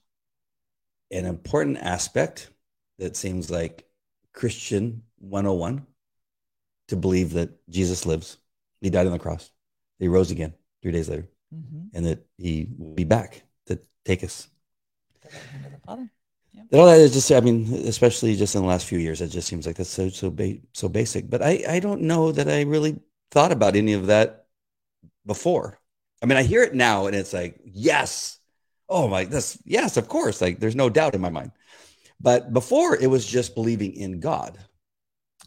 [1.12, 2.50] an important aspect
[2.98, 3.84] that seems like
[4.32, 5.86] Christian 101
[6.88, 8.38] to believe that Jesus lives.
[8.80, 9.50] He died on the cross,
[10.00, 11.90] he rose again three days later, Mhm.
[11.94, 14.48] and that he will be back to take us
[15.22, 16.10] The right hand of the Father.
[16.72, 19.48] All that is just i mean especially just in the last few years it just
[19.48, 21.28] seems like that's so so ba- so basic.
[21.30, 22.98] But i i don't know that i really
[23.30, 24.46] thought about any of that
[25.26, 25.78] before.
[26.22, 28.38] I mean i hear it now and it's like yes.
[28.88, 30.40] Oh my that's yes of course.
[30.40, 31.52] Like there's no doubt in my mind.
[32.20, 34.58] But before it was just believing in god.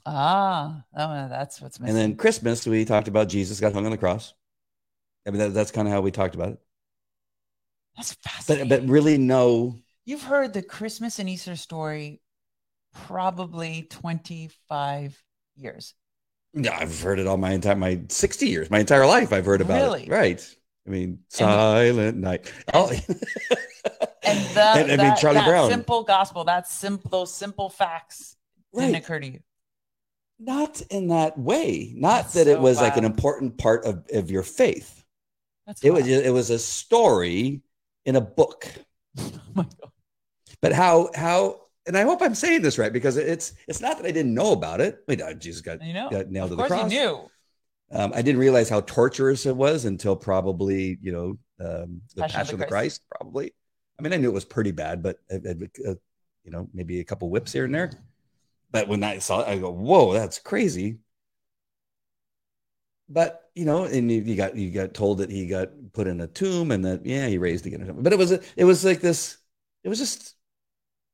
[0.06, 1.95] Ah, oh, that's what's missing.
[1.95, 4.34] and then christmas we talked about jesus got hung on the cross.
[5.28, 6.60] I mean that, that's kind of how we talked about it.
[7.95, 8.69] That's but fascinating.
[8.69, 12.19] but really know You've heard the Christmas and Easter story
[13.06, 15.24] probably 25
[15.56, 15.93] years.
[16.56, 19.32] Yeah, I've heard it all my entire my 60 years, my entire life.
[19.32, 20.04] I've heard about Really?
[20.06, 20.10] it.
[20.10, 20.56] Right.
[20.88, 22.52] I mean, Silent Night.
[22.74, 22.89] Oh,
[24.24, 25.69] And that, And, I mean, Charlie that Brown.
[25.69, 28.36] simple gospel, that simple, those simple facts
[28.74, 29.39] didn't occur to you.
[30.39, 31.93] Not in that way.
[31.95, 35.04] Not That's that it so was like an important part of, of your faith.
[35.67, 37.62] That's It was it was a story
[38.06, 38.67] in a book.
[39.19, 39.88] Oh my God.
[40.62, 44.06] But how how and I hope I'm saying this right because it's it's not that
[44.06, 45.00] I didn't know about it.
[45.08, 46.91] Wait, uh, Jesus got, You know, got nailed of to the course cross.
[46.91, 47.30] you knew.
[47.91, 52.54] Um, I didn't realize how torturous it was until probably you know um, the Passion,
[52.54, 53.02] of the Christ.
[53.10, 53.54] Probably,
[53.98, 55.95] I mean, I knew it was pretty bad, but uh, uh,
[56.43, 57.91] you know, maybe a couple whips here and there.
[58.72, 61.00] But when I saw it, I go, "Whoa, that's crazy!"
[63.08, 66.22] But you know, and you, you got you got told that he got put in
[66.22, 68.04] a tomb and that yeah, he raised again or something.
[68.04, 69.38] But it was a, it was like this.
[69.84, 70.36] It was just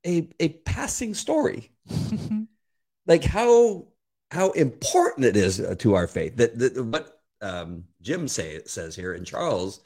[0.04, 1.70] a a passing story
[3.06, 3.86] like how
[4.30, 8.94] how important it is uh, to our faith that, that what um, Jim say says
[8.96, 9.80] here and Charles,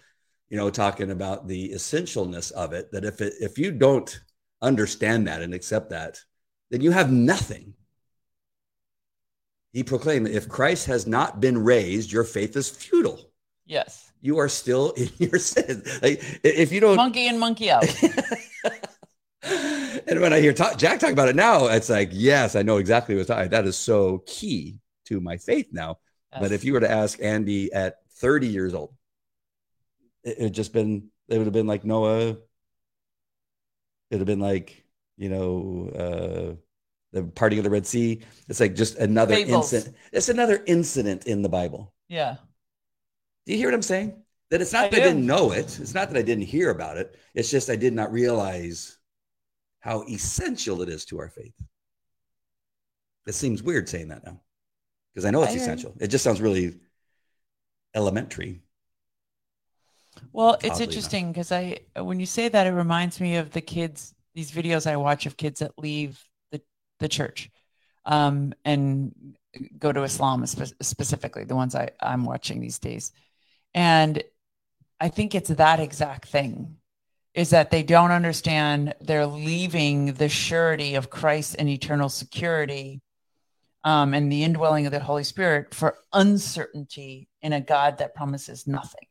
[0.48, 2.90] you know, talking about the essentialness of it.
[2.92, 4.20] That if it if you don't
[4.62, 6.20] understand that and accept that,
[6.70, 7.74] then you have nothing.
[9.72, 13.30] He proclaimed, if Christ has not been raised, your faith is futile.
[13.66, 14.06] yes.
[14.22, 15.82] You are still in your sin.
[16.02, 17.84] Like if you don't Monkey in, monkey out.
[20.06, 22.76] and when I hear talk, Jack talk about it now, it's like, yes, I know
[22.78, 23.50] exactly what's talking.
[23.50, 25.98] That is so key to my faith now.
[26.38, 28.94] But if you were to ask Andy at 30 years old,
[30.22, 32.28] it would just been, it would have been like Noah.
[32.30, 32.38] It
[34.12, 34.84] would have been like,
[35.16, 36.54] you know, uh,
[37.12, 38.20] the parting of the Red Sea.
[38.48, 39.72] It's like just another Fables.
[39.72, 39.96] incident.
[40.12, 41.92] It's another incident in the Bible.
[42.08, 42.36] yeah.
[43.46, 44.22] Do you hear what I'm saying?
[44.50, 45.78] That it's not I that I didn't know it.
[45.80, 47.16] It's not that I didn't hear about it.
[47.34, 48.98] It's just I did not realize
[49.80, 51.54] how essential it is to our faith.
[53.26, 54.40] It seems weird saying that now
[55.12, 55.94] because I know it's I essential.
[56.00, 56.78] It just sounds really
[57.94, 58.62] elementary.
[60.32, 64.14] Well, it's interesting because I, when you say that, it reminds me of the kids,
[64.34, 66.60] these videos I watch of kids that leave the,
[66.98, 67.50] the church
[68.04, 69.14] um, and
[69.78, 73.12] go to Islam spe- specifically, the ones I, I'm watching these days.
[73.74, 74.22] And
[75.00, 76.76] I think it's that exact thing
[77.34, 83.00] is that they don't understand they're leaving the surety of Christ and eternal security
[83.84, 88.66] um, and the indwelling of the Holy Spirit for uncertainty in a God that promises
[88.66, 89.06] nothing.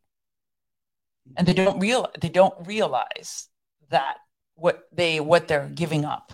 [1.38, 3.48] And they don't real they don't realize
[3.90, 4.18] that
[4.56, 6.34] what they what they're giving up.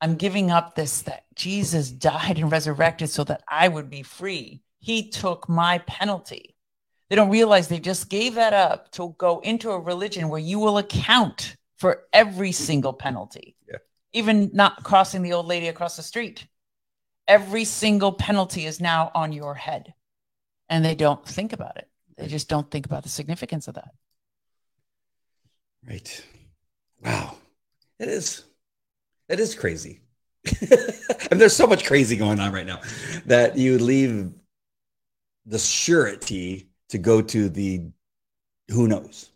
[0.00, 4.62] I'm giving up this that jesus died and resurrected so that i would be free.
[4.80, 6.56] He took my penalty
[7.10, 10.58] they don't realize they just gave that up to go into a religion where you
[10.58, 13.78] will account for every single penalty Yeah.
[14.12, 16.46] even not crossing the old lady across the street
[17.28, 19.92] every single penalty is now on your head
[20.68, 23.90] and they don't think about it they just don't think about the significance of that
[25.88, 26.24] Right.
[27.02, 27.36] Wow.
[27.98, 28.44] It is.
[29.28, 30.02] It is crazy.
[31.30, 32.80] and there's so much crazy going on right now
[33.26, 34.30] that you leave
[35.46, 37.82] the surety to go to the
[38.68, 39.30] who knows.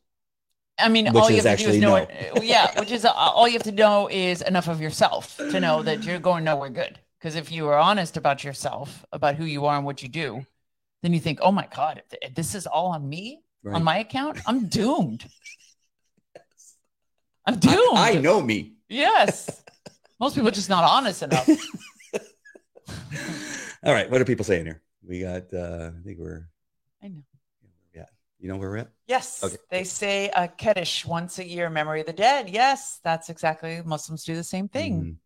[0.78, 1.98] I mean, Which all you have to do is know
[2.34, 2.42] no.
[2.42, 5.82] Yeah, which is uh, all you have to know is enough of yourself to know
[5.82, 6.98] that you're going nowhere good.
[7.18, 10.44] Because if you are honest about yourself, about who you are and what you do,
[11.02, 13.76] then you think, oh my God, if- if this is all on me, Right.
[13.76, 15.24] on my account, I'm doomed.
[17.46, 17.96] I'm doomed.
[17.96, 18.74] I, I know me.
[18.90, 19.62] Yes.
[20.20, 21.48] Most people are just not honest enough.
[23.82, 24.10] All right.
[24.10, 24.82] What are people saying here?
[25.06, 26.48] We got uh I think we're
[27.02, 27.22] I know.
[28.44, 28.90] You know where we're at?
[29.06, 29.42] Yes.
[29.42, 29.56] Okay.
[29.70, 32.50] They say a Kaddish once a year, memory of the dead.
[32.50, 33.80] Yes, that's exactly.
[33.82, 35.02] Muslims do the same thing.
[35.02, 35.16] Mhm.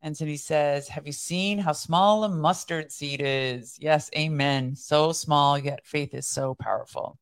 [0.00, 3.76] And Cindy says, Have you seen how small a mustard seed is?
[3.78, 4.74] Yes, amen.
[4.74, 7.18] So small, yet faith is so powerful.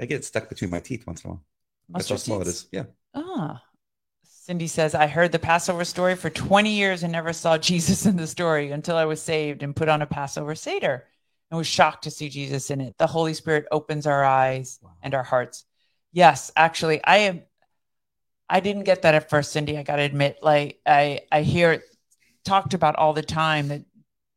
[0.00, 1.44] I get stuck between my teeth once in a while.
[1.90, 2.56] That's how Mustard small it seeds?
[2.56, 2.68] is.
[2.72, 2.84] Yeah.
[3.14, 3.62] Ah.
[4.24, 8.16] Cindy says, I heard the Passover story for 20 years and never saw Jesus in
[8.16, 11.06] the story until I was saved and put on a Passover Seder
[11.50, 12.96] and was shocked to see Jesus in it.
[12.98, 14.90] The Holy Spirit opens our eyes Wow.
[15.02, 15.64] and our hearts.
[16.12, 17.42] Yes, actually, I am.
[18.48, 19.76] I didn't get that at first, Cindy.
[19.76, 21.82] I got to admit, like I, I hear it
[22.44, 23.82] talked about all the time that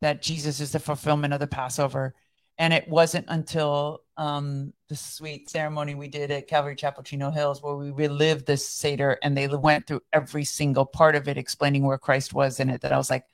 [0.01, 2.15] that Jesus is the fulfillment of the Passover,
[2.57, 7.61] and it wasn't until um, the sweet ceremony we did at Calvary Chapel, Chino Hills,
[7.61, 11.83] where we relived this Seder, and they went through every single part of it, explaining
[11.83, 12.81] where Christ was in it.
[12.81, 13.25] That I was like,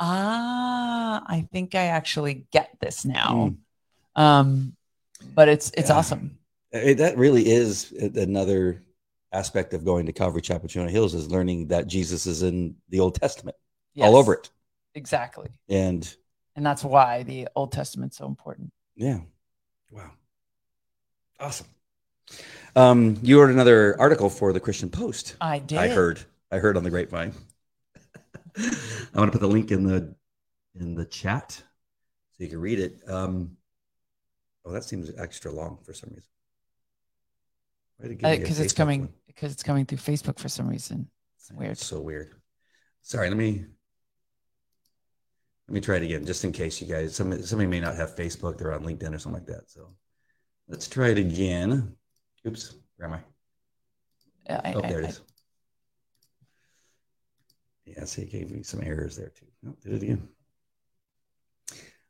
[0.00, 3.54] ah, I think I actually get this now.
[4.14, 4.76] Um,
[5.34, 5.96] but it's it's Yeah.
[5.96, 6.38] awesome.
[6.72, 8.82] It, that really is another
[9.32, 13.00] aspect of going to Calvary Chapel Chino Hills is learning that Jesus is in the
[13.00, 13.56] Old Testament
[13.94, 14.50] Yes, all over it.
[14.94, 15.48] Exactly.
[15.68, 16.16] And
[16.54, 18.72] And that's why the Old Testament's so important.
[18.94, 19.20] yeah,
[19.90, 20.10] wow,
[21.40, 21.66] awesome.
[22.74, 25.36] Um, you wrote another article for the Christian Post.
[25.40, 25.78] I did.
[25.78, 26.20] I heard.
[26.50, 27.32] I heard on the grapevine.
[28.58, 30.14] I want to put the link in the
[30.78, 31.52] in the chat
[32.32, 32.98] so you can read it.
[33.08, 33.56] Um,
[34.64, 36.30] oh, that seems extra long for some reason.
[37.98, 40.38] Why did it give me a because Uh, it's coming because it's coming through Facebook
[40.38, 41.08] for some reason.
[41.38, 41.72] It's weird.
[41.72, 42.30] It's so weird.
[43.02, 43.64] Sorry, let me
[45.68, 48.16] let me try it again, just in case you guys somebody somebody may not have
[48.16, 49.68] Facebook, they're on LinkedIn or something like that.
[49.70, 49.94] So
[50.68, 51.94] let's try it again.
[52.46, 53.20] Oops, where am I?
[54.46, 55.20] Yeah, I, Oh, I- there it I- is.
[57.86, 59.46] Yeah, it gave me some errors there too.
[59.66, 60.28] Oh, did it again.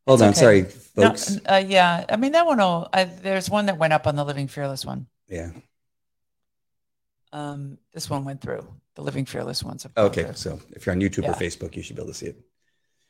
[0.07, 0.41] Hold It's on, okay.
[0.41, 0.62] sorry,
[0.97, 1.39] no, folks.
[1.49, 2.59] uh, yeah, I mean that one.
[2.59, 5.07] Will, uh, there's one that went up on the Living Fearless one.
[5.29, 5.51] yeah.
[7.33, 8.67] Um, this one went through.
[8.95, 9.87] The Living Fearless ones.
[9.97, 10.33] Okay, through.
[10.35, 11.33] so if you're on YouTube Yeah.
[11.33, 12.41] or Facebook, you should be able to see it.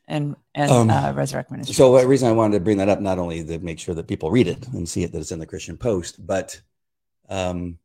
[0.07, 1.73] And and Um, uh, Resurrect Ministry.
[1.75, 4.07] So the reason I wanted to bring that up, not only to make sure that
[4.07, 6.59] people read it and see it that it's in the Christian Post, but
[7.29, 7.77] um,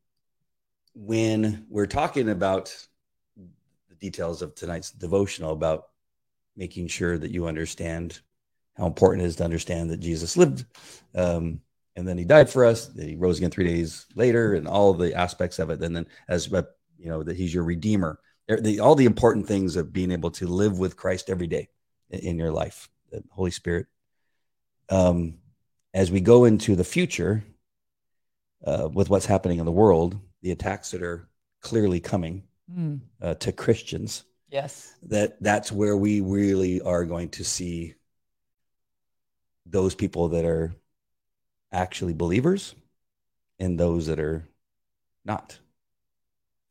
[0.95, 2.75] when we're talking about
[4.03, 5.85] details of tonight's devotional about
[6.57, 8.21] making sure that you understand
[8.77, 10.67] how important it is to understand that Jesus lived,
[11.15, 11.61] um,
[11.97, 14.93] and then he died for us, that he rose again three days later, and all
[14.93, 18.95] the aspects of it, and then as you know that he's your redeemer, the, all
[18.95, 21.69] the important things of being able to live with Christ every day
[22.11, 23.87] in- in your life, the Holy Spirit.
[24.89, 25.39] Um,
[25.95, 27.45] as we go into the future
[28.67, 31.29] uh, with what's happening in the world, the attacks that are
[31.61, 34.95] clearly coming Hmm, uh, to Christians, yes.
[35.03, 37.95] that that's where we really are going to see
[39.67, 40.75] those people that are
[41.71, 42.75] actually believers
[43.59, 44.45] and those that are
[45.25, 45.59] not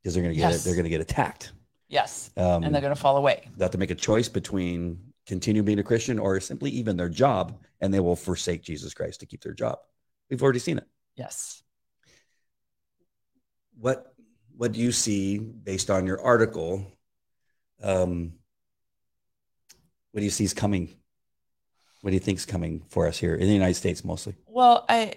[0.02, 0.64] because they're going to get Yes.
[0.64, 1.52] they're going to get attacked
[1.88, 2.32] Yes.
[2.38, 3.50] um, and they're going to fall away.
[3.56, 7.10] they have to make a choice between continue being a Christian or simply even their
[7.10, 9.78] job, and they will forsake Jesus Christ to keep their job.
[10.30, 10.88] We've already seen it.
[11.16, 11.62] Yes.
[13.80, 14.11] What
[14.62, 16.86] what do you see based on your article?
[17.82, 18.34] Um,
[20.12, 20.90] what do you see is coming?
[22.02, 24.36] What do you think is coming for us here in the United States mostly?
[24.46, 25.16] Well, I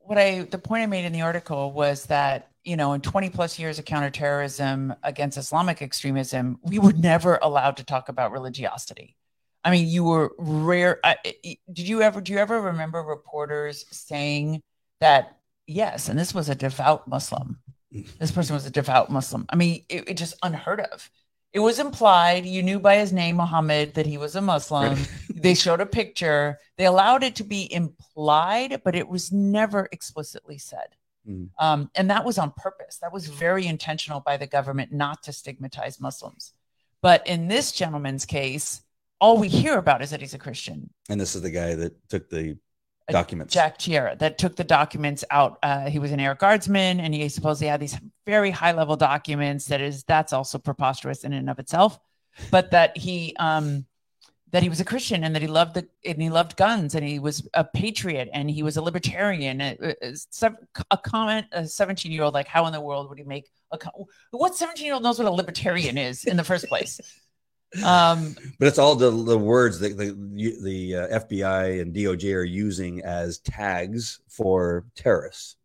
[0.00, 3.30] what I the point I made in the article was that you know in 20
[3.30, 9.14] plus years of counterterrorism against Islamic extremism, we were never allowed to talk about religiosity.
[9.62, 10.98] I mean, you were rare.
[11.04, 11.14] I,
[11.72, 12.20] did you ever?
[12.20, 14.62] Do you ever remember reporters saying
[14.98, 15.38] that?
[15.68, 17.60] Yes, and this was a devout Muslim.
[18.18, 19.46] This person was a devout Muslim.
[19.48, 21.10] I mean, it, it just unheard of.
[21.52, 22.44] It was implied.
[22.46, 25.08] You knew by his name, Muhammad, that he was a Muslim Right.
[25.34, 30.58] they showed a picture they allowed it to be implied but it was never explicitly
[30.58, 30.96] said
[31.28, 31.48] Mhm.
[31.58, 35.32] um, and that was on purpose that was very intentional by the government not to
[35.32, 36.52] stigmatize muslims
[37.00, 38.82] but in this gentleman's case
[39.20, 41.92] all we hear about is that he's a christian And this is the guy that
[42.08, 42.58] took the
[43.12, 43.52] documents.
[43.52, 47.28] jack Teixeira, that took the documents out uh, he was an air guardsman and he
[47.28, 51.58] supposedly had these very high level documents that is that's also preposterous in and of
[51.58, 51.98] itself
[52.50, 53.84] but that he um
[54.52, 57.04] that he was a Christian and that he loved the and he loved guns and
[57.04, 59.60] he was a patriot and he was a libertarian.
[59.60, 60.54] It- it-
[60.92, 63.78] a comment, a 17 year old, like how in the world would he make a
[64.30, 67.00] what 17 year old knows what a libertarian is in the first place?
[67.82, 70.12] Um, But it's all the, the words that the,
[70.62, 75.56] the uh, FBI and DOJ are using as tags for terrorists,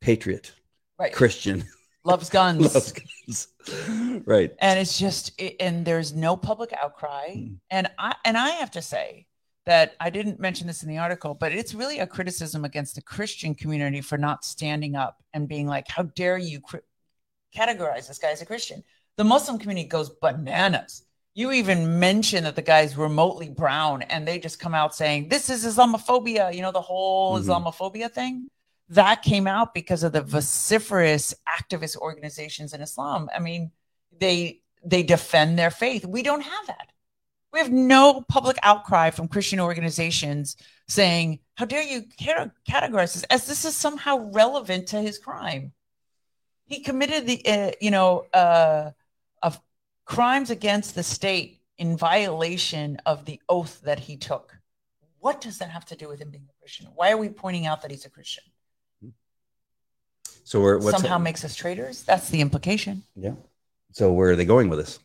[0.00, 0.52] patriot,
[0.98, 1.64] right, Christian,
[2.04, 2.60] loves guns.
[2.74, 4.22] loves guns.
[4.26, 4.52] right.
[4.60, 7.56] and it's just it- and there's no public outcry Mm.
[7.70, 9.26] and i and i have to say
[9.66, 13.02] that i didn't mention this in the article but it's really a criticism against the
[13.02, 16.80] christian community for not standing up and being like how dare you cri-
[17.56, 18.82] categorize this guy as a christian
[19.16, 21.04] the muslim community goes bananas
[21.34, 25.48] you even mention that the guy's remotely brown and they just come out saying this
[25.48, 27.44] is islamophobia you know the whole Mhm.
[27.44, 28.48] islamophobia thing
[28.88, 33.30] that came out because of the vociferous activist organizations in Islam.
[33.34, 33.70] I mean,
[34.18, 36.04] they they defend their faith.
[36.04, 36.88] We don't have that.
[37.52, 40.56] We have no public outcry from Christian organizations
[40.88, 42.02] saying, "How dare you
[42.68, 45.72] categorize this as this is somehow relevant to his crime?"
[46.66, 48.90] He committed the uh, you know uh,
[50.12, 54.54] crimes against the state in violation of the oath that he took.
[55.20, 56.88] What does that have to do with him being a Christian?
[56.94, 58.44] Why are we pointing out that he's a Christian?
[60.44, 62.02] So we're somehow makes us traitors.
[62.02, 63.04] That's the implication.
[63.16, 63.34] yeah.
[63.92, 64.98] So where are they going with this?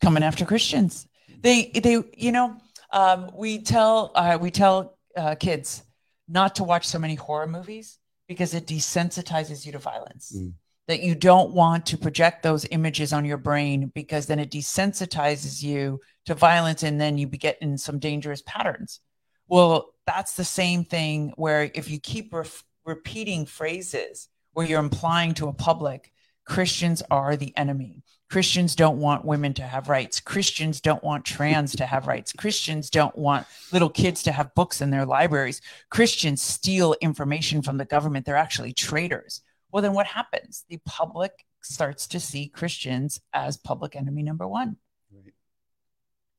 [0.00, 1.06] Coming after Christians.
[1.40, 2.56] They they you know
[2.90, 5.82] um, we tell uh, we tell uh, kids
[6.26, 10.32] not to watch so many horror movies because it desensitizes you to violence.
[10.36, 10.54] Mm.
[10.90, 15.62] That you don't want to project those images on your brain because then it desensitizes
[15.62, 18.98] you to violence and then you get in some dangerous patterns.
[19.46, 25.32] Well, that's the same thing where if you keep ref- repeating phrases where you're implying
[25.34, 26.10] to a public,
[26.44, 28.02] Christians are the enemy.
[28.28, 30.18] Christians don't want women to have rights.
[30.18, 32.32] Christians don't want trans to have rights.
[32.32, 35.60] Christians don't want little kids to have books in their libraries.
[35.88, 38.26] Christians steal information from the government.
[38.26, 39.42] They're actually traitors.
[39.72, 40.64] Well, then what happens?
[40.68, 44.76] The public starts to see Christians as public enemy number one.
[45.12, 45.34] Right.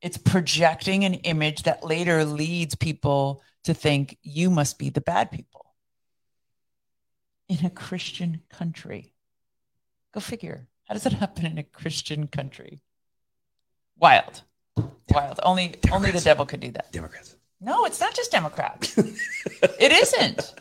[0.00, 5.30] It's projecting an image that later leads people to think you must be the bad
[5.30, 5.66] people
[7.48, 9.12] in a Christian country.
[10.12, 10.66] Go figure.
[10.84, 12.82] How does that happen in a Christian country?
[13.98, 14.42] Wild.
[15.10, 15.40] Wild.
[15.42, 16.92] Only only the devil could do that.
[16.92, 17.36] Democrats.
[17.60, 18.98] No, it's not just Democrats.
[18.98, 20.54] it isn't.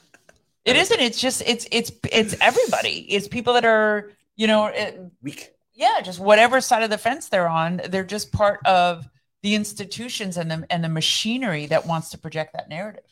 [0.66, 1.00] It isn't.
[1.00, 3.06] It's just it's it's it's everybody.
[3.10, 5.52] It's people that are, you know, it, Weak.
[5.74, 9.10] yeah, just whatever side of the fence they're on, they're just part of
[9.42, 13.04] the institutions and the and the machinery that wants to project that narrative.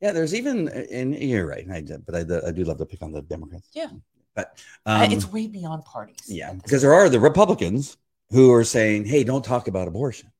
[0.00, 1.66] Yeah, there's even, and you're right.
[1.70, 3.68] I, did, but I, I do love to pick on the Democrats.
[3.72, 3.88] Yeah.
[4.34, 6.20] But um, it's way beyond parties.
[6.28, 7.96] Yeah, because there are the Republicans
[8.30, 10.30] who are saying, "Hey, don't talk about abortion,"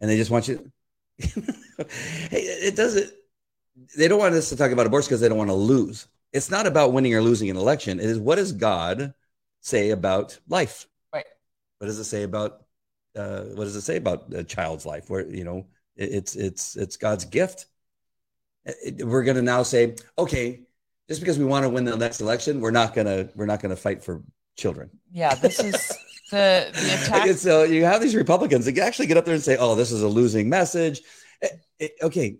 [0.00, 0.70] and they just want you.
[1.18, 1.34] hey,
[2.30, 3.10] it doesn't.
[3.96, 6.08] They don't want us to talk about abortion because they don't want to lose.
[6.32, 7.98] It's not about winning or losing an election.
[8.00, 9.14] It is what does God
[9.60, 10.86] say about life?
[11.12, 11.24] Right.
[11.78, 12.64] What does it say about?
[13.16, 15.08] Uh, what does it say about a child's life?
[15.08, 15.66] Where you know
[15.96, 17.66] it, it's it's it's God's gift.
[18.64, 20.60] It- we're going to now say, okay,
[21.08, 23.76] just because we want to win the next election, we're not gonna we're not gonna
[23.76, 24.22] fight for
[24.56, 24.90] children.
[25.10, 25.72] Yeah, this is
[26.30, 27.30] the the attack.
[27.38, 30.02] So you have these Republicans that actually get up there and say, "Oh, this is
[30.02, 31.00] a losing message."
[32.02, 32.36] Okay,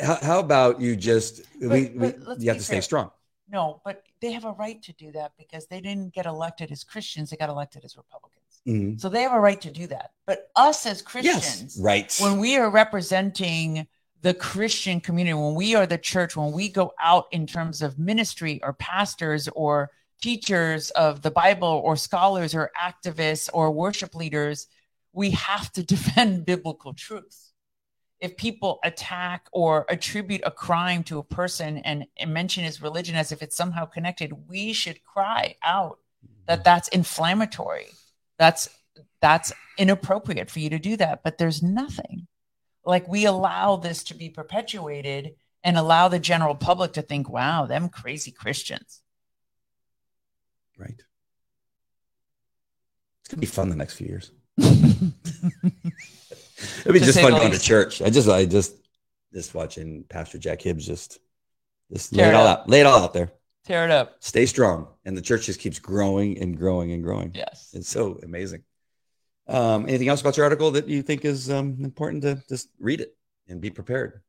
[0.00, 3.10] how, how about you just we, we but let's you have to stay strong.
[3.48, 6.82] No, but they have a right to do that because they didn't get elected as
[6.82, 8.62] Christians; they got elected as Republicans.
[8.66, 9.00] Mhm.
[9.00, 10.12] So they have a right to do that.
[10.26, 12.16] But us as Christians, Yes, right.
[12.20, 13.86] when we are representing
[14.22, 17.98] the Christian community, when we are the church, when we go out in terms of
[17.98, 19.90] ministry or pastors or
[20.22, 24.66] teachers of the Bible or scholars or activists or worship leaders,
[25.12, 27.52] we have to defend biblical truth.
[28.20, 33.16] If people attack or attribute a crime to a person and, and mention his religion
[33.16, 35.98] as if it's somehow connected, we should cry out
[36.46, 36.62] that mm-hmm.
[36.64, 37.88] that's inflammatory.
[38.38, 38.68] That's
[39.20, 41.22] that's inappropriate for you to do that.
[41.22, 42.26] But there's nothing
[42.84, 47.66] like we allow this to be perpetuated and allow the general public to think, wow,
[47.66, 49.00] them crazy Christians.
[50.78, 51.02] right.
[53.20, 54.30] It's gonna be fun the next few years.
[56.80, 58.02] It'll be just say fun going to church.
[58.02, 58.74] I just I just
[59.32, 61.18] just watching Pastor Jack Hibbs just
[61.92, 62.60] just lay it it all up.
[62.60, 63.32] out, lay it all out there.
[63.64, 64.16] Tear it up.
[64.20, 67.32] Stay strong, and the church just keeps growing and growing and growing.
[67.34, 67.70] Yes.
[67.72, 68.62] It's so amazing.
[69.46, 73.00] Um, anything else about your article that you think is um, important to just read
[73.00, 73.16] it
[73.48, 74.20] and be prepared?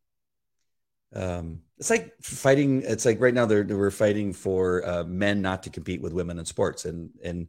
[1.13, 2.83] Um, it's like fighting.
[2.83, 6.39] It's like right now they're we're fighting for uh, men not to compete with women
[6.39, 7.47] in sports, and and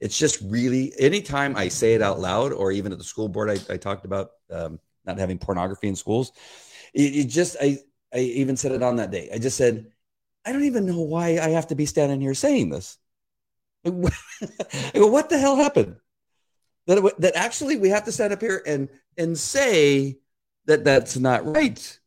[0.00, 3.50] it's just really anytime I say it out loud, or even at the school board,
[3.50, 6.32] I, I talked about um, not having pornography in schools.
[6.94, 7.78] It, it just I
[8.12, 9.28] I even said it on that day.
[9.32, 9.86] I just said
[10.44, 12.96] I don't even know why I have to be standing here saying this.
[13.84, 13.90] I
[14.94, 15.96] go, what the hell happened?
[16.86, 20.18] That, that actually we have to stand up here and and say
[20.66, 21.98] that that's not right.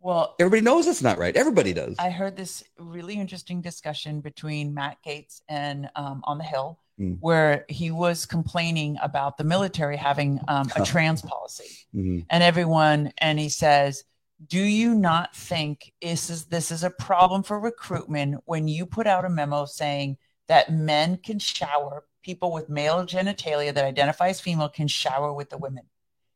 [0.00, 1.34] Well, Everybody knows it's not right.
[1.36, 1.96] Everybody does.
[1.98, 7.18] I heard this really interesting discussion between Matt Gaetz and um, on the Hill, Mm.
[7.20, 11.86] where he was complaining about the military having um, a trans policy.
[11.94, 12.26] Mhm.
[12.28, 14.02] and everyone and he says
[14.48, 19.06] do you not think this is this is a problem for recruitment when you put
[19.06, 20.16] out a memo saying
[20.48, 25.50] that men can shower people with male genitalia that identify as female can shower with
[25.50, 25.84] the women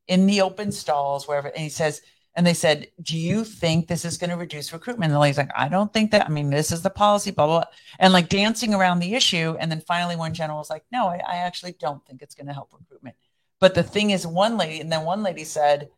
[0.06, 2.02] in the open stalls wherever and he says
[2.34, 5.38] and they said do you think this is going to reduce recruitment and the lady's
[5.38, 7.68] like i don't think that i mean this is the policy blah blah, blah.
[7.98, 11.16] and like dancing around the issue and then finally one general was like no i,
[11.16, 13.16] I actually don't think it's going to help recruitment
[13.62, 15.88] but the thing is, one lady, and then one lady said,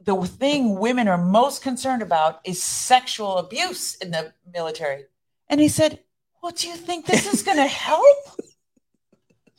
[0.00, 5.04] the thing women are most concerned about is sexual abuse in the military.
[5.50, 6.00] And he said,
[6.42, 8.40] Well, do you think this is going to help?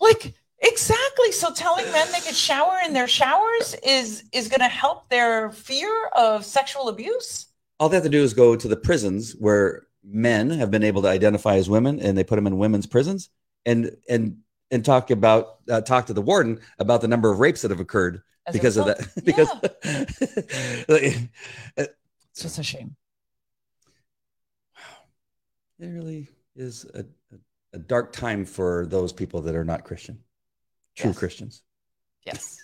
[0.02, 1.32] like, exactly.
[1.32, 5.52] So telling men they could shower in their showers is is going to help their
[5.52, 7.48] fear of sexual abuse.
[7.80, 11.02] All they have to do is go to the prisons where men have been able
[11.04, 13.30] to identify as women, and they put them in women's prisons,
[13.66, 14.38] and and
[14.72, 17.80] and talk about uh, talk to the warden about the number of rapes that have
[17.80, 19.08] occurred as because of that.
[19.24, 19.50] because
[20.90, 21.26] Yeah,
[21.78, 22.96] it's just a shame.
[24.76, 25.06] Wow,
[25.80, 27.00] it really is a,
[27.34, 27.38] a,
[27.74, 30.20] a dark time for those people that are not Christian,
[30.98, 31.18] true Yes.
[31.20, 31.62] Christians.
[32.26, 32.58] Yes.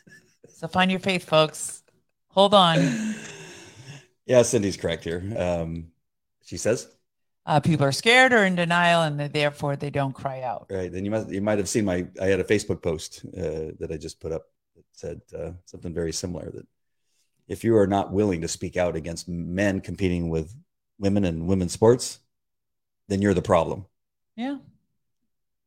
[0.49, 1.83] So find your faith, folks.
[2.29, 2.77] Hold on.
[4.25, 5.23] yeah, Cindy's correct here.
[5.37, 5.87] Um,
[6.43, 6.87] she says,
[7.45, 10.65] Uh, people are scared or in denial, and therefore they don't cry out.
[10.69, 10.91] right.
[10.91, 13.89] Then you must you might have seen my I had a Facebook post uh, that
[13.91, 14.43] I just put up
[14.75, 16.67] that said uh, something very similar that
[17.47, 20.55] if you are not willing to speak out against men competing with
[20.99, 22.19] women in women's sports,
[23.09, 23.85] then you're the problem.
[24.35, 24.57] Yeah.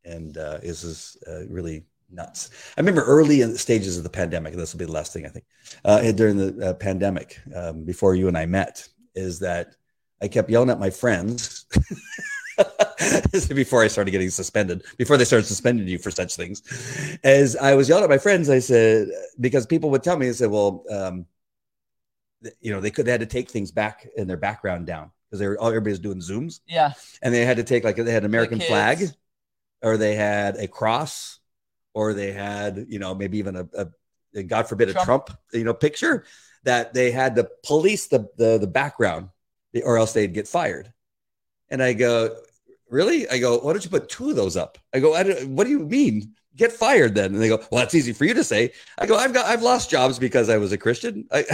[0.04, 2.50] and uh, this is uh, really nuts.
[2.76, 4.54] I remember early in the stages of the pandemic.
[4.54, 5.44] This will be the last thing I think
[5.84, 9.74] uh, during the uh, pandemic, um, before you and I met, is that
[10.22, 11.66] I kept yelling at my friends.
[13.50, 16.62] Before I started getting suspended, before they started suspending you for such things,
[17.22, 20.32] as I was yelling at my friends, I said because people would tell me, they
[20.32, 21.26] said, "Well, um,
[22.60, 25.40] you know, they could they had to take things back in their background down because
[25.40, 26.92] they were all everybody's doing zooms, Yeah.
[27.22, 29.02] and they had to take like they had an American flag,
[29.82, 31.38] or they had a cross,
[31.96, 33.86] or they had you know maybe even a, a,
[34.34, 35.06] a God forbid a Trump.
[35.06, 36.24] Trump you know picture
[36.64, 39.30] that they had to police the the, the background,
[39.82, 40.92] or else they'd get fired.
[41.70, 42.36] And I go,
[42.90, 43.28] really?
[43.28, 44.78] I go, why don't you put two of those up?
[44.94, 46.34] I go, I don't, what do you mean?
[46.54, 47.34] Get fired then?
[47.34, 48.72] And they go, well, that's easy for you to say.
[48.98, 51.26] I go, I've got, I've lost jobs because I was a Christian.
[51.32, 51.44] I,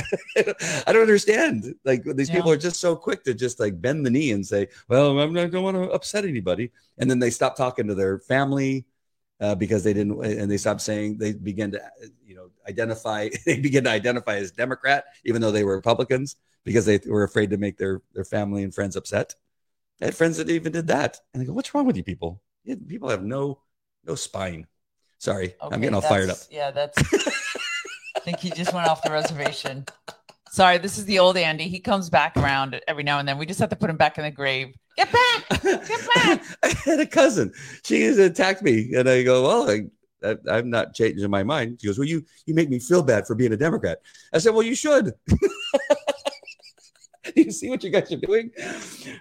[0.87, 1.75] I don't understand.
[1.85, 4.69] Like these people are just so quick to just like bend the knee and say,
[4.89, 6.73] well, I'm not, don't want to upset anybody.
[6.99, 8.85] And then they stop talking to their family
[9.43, 11.83] uh, because they didn't, and they stopped saying, they began to,
[12.25, 16.87] you know, identify, they begin to identify as Democrat, even though they were Republicans because
[16.87, 19.35] they were afraid to make their, their family and friends upset.
[20.01, 21.19] I had friends that even did that.
[21.35, 22.41] And I go, what's wrong with you people?
[22.87, 23.59] People have no,
[24.05, 24.69] no spine.
[25.19, 26.39] Sorry, I'm getting all fired up.
[26.51, 26.99] Yeah, that's.
[28.17, 29.85] I think he just went off the reservation.
[30.51, 31.69] Sorry, this is the old Andy.
[31.69, 33.39] He comes back around every now and then.
[33.39, 34.75] We just have to put him back in the grave.
[34.97, 35.63] Get back!
[35.63, 36.43] Get back!
[36.63, 37.53] I had a cousin.
[37.85, 39.83] She has attacked me, and I go, "Well, I,
[40.29, 43.27] I, I'm not changing my mind." She goes, "Well, you you make me feel bad
[43.27, 43.99] for being a Democrat."
[44.33, 45.13] I said, "Well, you should."
[47.37, 48.51] You see what you guys are doing?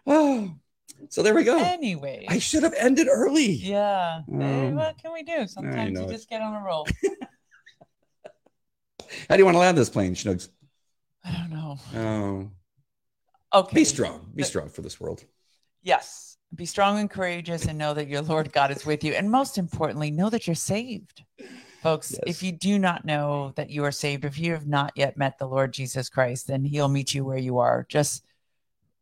[0.08, 0.52] Oh,
[1.10, 1.60] so there we go.
[1.60, 2.26] Anyway.
[2.28, 3.52] I should have ended early.
[3.52, 4.22] Yeah.
[4.28, 5.46] Um, what can we do?
[5.48, 6.88] Sometimes you just get on a roll.
[9.30, 10.50] How do you want to land this plane, Schnugs?
[11.24, 11.78] I don't know.
[11.96, 12.52] Oh,
[13.60, 13.76] Okay.
[13.76, 14.32] be strong.
[14.34, 15.24] Be The- strong for this world.
[15.82, 16.38] Yes.
[16.54, 19.14] Be strong and courageous and know that your Lord God is with you.
[19.14, 21.24] And most importantly, know that you're saved.
[21.82, 22.22] Folks, Yes.
[22.28, 25.40] if you do not know that you are saved, if you have not yet met
[25.40, 27.86] the Lord Jesus Christ, then he'll meet you where you are.
[27.90, 28.24] Just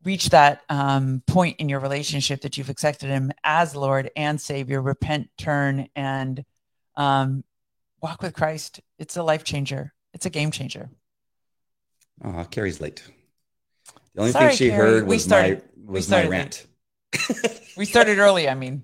[0.06, 4.82] reach that um, point in your relationship that you've accepted him as Lord and Savior.
[4.82, 6.46] Repent, turn, and
[6.96, 7.44] um,
[8.02, 8.80] walk with Christ.
[8.98, 10.90] It's a life changer, it's a game changer.
[12.24, 13.04] Oh, Carrie's late.
[14.14, 14.78] The only Sorry, thing she Carrie.
[14.92, 16.66] heard We was started- my we was started my rant.
[17.78, 18.84] We started early, I mean.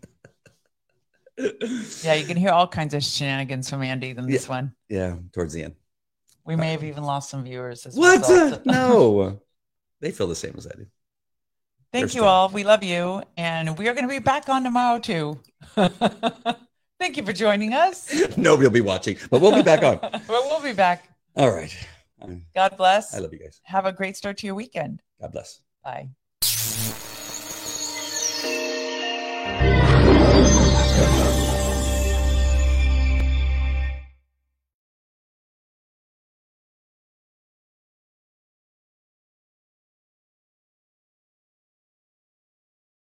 [2.02, 4.74] Yeah, you can hear all kinds of shenanigans from Andy than this one.
[4.90, 5.76] yeah, towards the end.
[6.46, 8.20] We may have even lost some viewers as What?
[8.22, 8.66] result.
[8.66, 9.42] no,
[10.00, 10.86] they feel the same as I do.
[11.92, 12.50] Thank They're you all.
[12.50, 13.24] We love you.
[13.38, 15.40] And we are going to be back on tomorrow too.
[15.76, 18.14] Thank you for joining us.
[18.38, 19.98] Nobody will be watching, but we'll be back on.
[20.00, 21.10] but we'll be back.
[21.36, 21.76] All right.
[22.54, 23.14] God bless.
[23.14, 23.60] I love you guys.
[23.64, 25.02] Have a great start to your weekend.
[25.22, 25.62] God bless.
[25.84, 26.10] Bye.